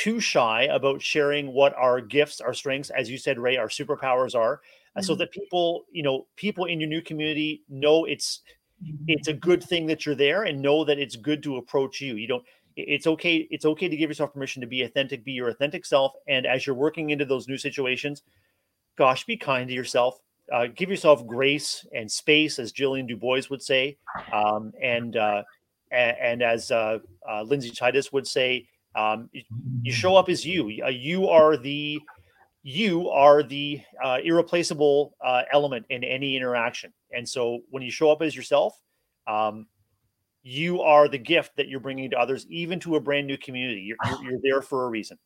[0.02, 4.34] too shy about sharing what our gifts our strengths as you said rae our superpowers
[4.44, 4.60] are
[4.96, 5.18] uh, so Mhm.
[5.18, 8.42] that people you know people in your new community know it's
[9.06, 12.14] it's a good thing that you're there and know that it's good to approach you.
[12.16, 12.44] You don't
[12.76, 16.12] it's okay it's okay to give yourself permission to be authentic be your authentic self
[16.28, 18.22] and as you're working into those new situations
[18.96, 20.18] gosh be kind to yourself.
[20.52, 23.98] Uh, give yourself grace and space as jillian du bois would say
[24.32, 25.42] um, and uh,
[25.90, 26.98] and, and as uh,
[27.30, 29.30] uh, lindsay titus would say um,
[29.82, 30.70] you, show up as you.
[30.84, 32.00] Uh, you are the
[32.62, 36.92] you are the uh, irreplaceable uh, element in any interaction.
[37.12, 38.74] And so when you show up as yourself
[39.28, 39.66] um,
[40.42, 43.82] you are the gift that you're bringing to others even to a brand new community.
[43.82, 45.18] You're, you're, you're there for a reason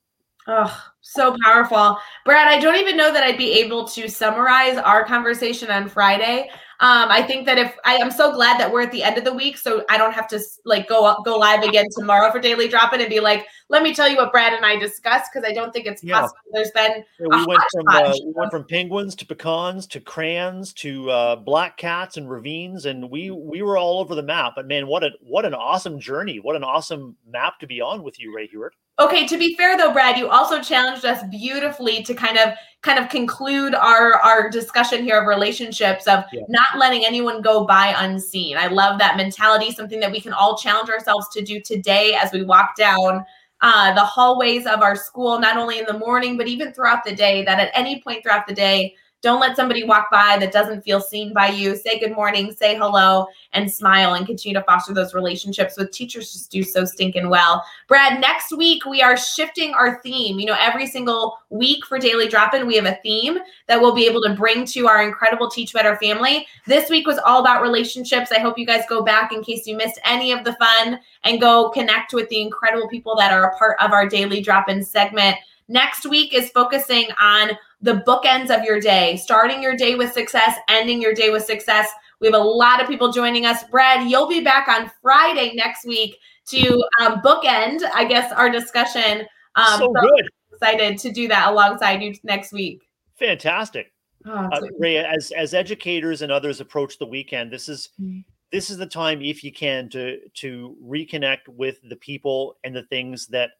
[0.49, 1.99] Oh, so powerful.
[2.24, 6.51] Brad, I don't even know that I'd be able to summarize our conversation on Friday.
[6.80, 9.24] Um, I think that if I am so glad that we're at the end of
[9.24, 12.40] the week, so I don't have to like go up, go live again tomorrow for
[12.40, 15.30] Daily Drop In and be like, let me tell you what Brad and I discussed
[15.32, 16.22] because I don't think it's Yeah.
[16.22, 16.38] possible.
[16.51, 20.72] There's been Yeah, we went from uh, we went from penguins to pecans to crayons
[20.74, 24.55] to uh, black cats and ravines, and we we were all over the map.
[24.57, 26.40] But man, what a what an awesome journey!
[26.40, 28.74] What an awesome map to be on with you, Rae Hughart.
[29.03, 32.50] Okay, to be fair though, Brad, you also challenged us beautifully to kind of
[32.82, 36.42] kind of conclude our our discussion here of relationships of Yeah.
[36.48, 38.57] not letting anyone go by unseen.
[38.57, 42.32] I love that mentality, something that we can all challenge ourselves to do today as
[42.32, 43.24] we walk down
[43.61, 47.14] uh, the hallways of our school, not only in the morning, but even throughout the
[47.14, 50.82] day, that at any point throughout the day, don't let somebody walk by that doesn't
[50.82, 51.76] feel seen by you.
[51.76, 56.32] Say good morning, say hello, and smile and continue to foster those relationships with teachers
[56.32, 57.64] just do so stinking well.
[57.86, 60.40] Brad, next week we are shifting our theme.
[60.40, 63.94] You know, every single week for Daily Drop In, we have a theme that we'll
[63.94, 66.46] be able to bring to our incredible Teach Better family.
[66.66, 68.32] This week was all about relationships.
[68.32, 71.40] I hope you guys go back in case you missed any of the fun and
[71.40, 74.84] go connect with the incredible people that are a part of our Daily Drop In
[74.84, 75.36] segment.
[75.68, 77.50] Next week is focusing on
[77.83, 81.89] the bookends of your day, starting your day with success, ending your day with success.
[82.20, 83.64] We have a lot of people joining us.
[83.64, 86.16] Brad, you'll be back on Friday next week
[86.47, 89.26] to um, bookend, I guess, our discussion.
[89.57, 92.80] Um, so so good, excited to do that alongside you next week.
[93.18, 93.93] fantastic.
[94.24, 98.24] Oh, Uh, Rae, as as educators and others approach the weekend, this is Mhm.
[98.53, 102.85] this is the time, if you can, to to reconnect with the people and the
[102.85, 103.51] things that,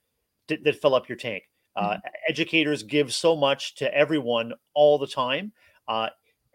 [0.49, 1.43] that fill up your tank.
[1.77, 1.97] Uh,
[2.29, 5.53] Educators give so much to everyone all the time.
[5.89, 6.09] Uh,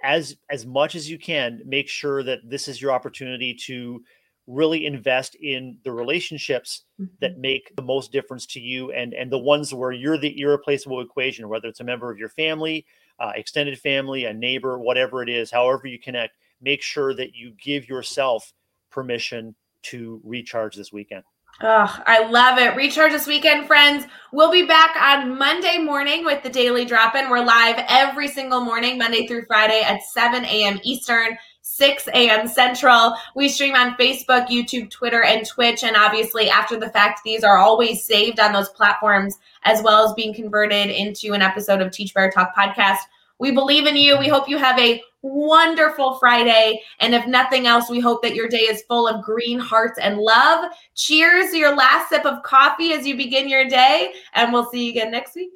[0.04, 4.02] as as much as you can, make sure that this is your opportunity to
[4.48, 6.86] really invest in the relationships
[7.20, 11.02] that make the most difference to you and and the ones where you're the irreplaceable
[11.02, 12.86] equation whether it's a member of your family
[13.20, 17.52] uh, extended family a neighbor whatever it is however you connect make sure that you
[17.62, 18.54] give yourself
[18.90, 19.54] permission
[19.84, 21.24] to recharge this weekend
[21.60, 22.76] Oh, I love it.
[22.76, 24.06] Recharge this weekend, friends.
[24.32, 27.32] We'll be back on Monday morning with the daily drop in.
[27.32, 30.80] We're live every single morning, Monday through Friday at 7 a.m.
[30.84, 31.36] Eastern.
[31.64, 32.48] 6 a.m.
[32.48, 33.14] Central.
[33.36, 35.84] We stream on Facebook, YouTube, Twitter, and Twitch.
[35.84, 40.14] And obviously, after the fact, these are always saved on those platforms as well as
[40.14, 43.00] being converted into an episode of Teach Better Talk podcast.
[43.40, 44.18] We believe in you.
[44.18, 45.02] We hope you have a
[45.34, 46.82] wonderful Friday.
[47.00, 50.18] And if nothing else, we hope that your day is full of green hearts and
[50.18, 50.72] love.
[50.96, 54.14] Cheers your last sip of coffee as you begin your day.
[54.34, 55.52] And we'll see you again next week.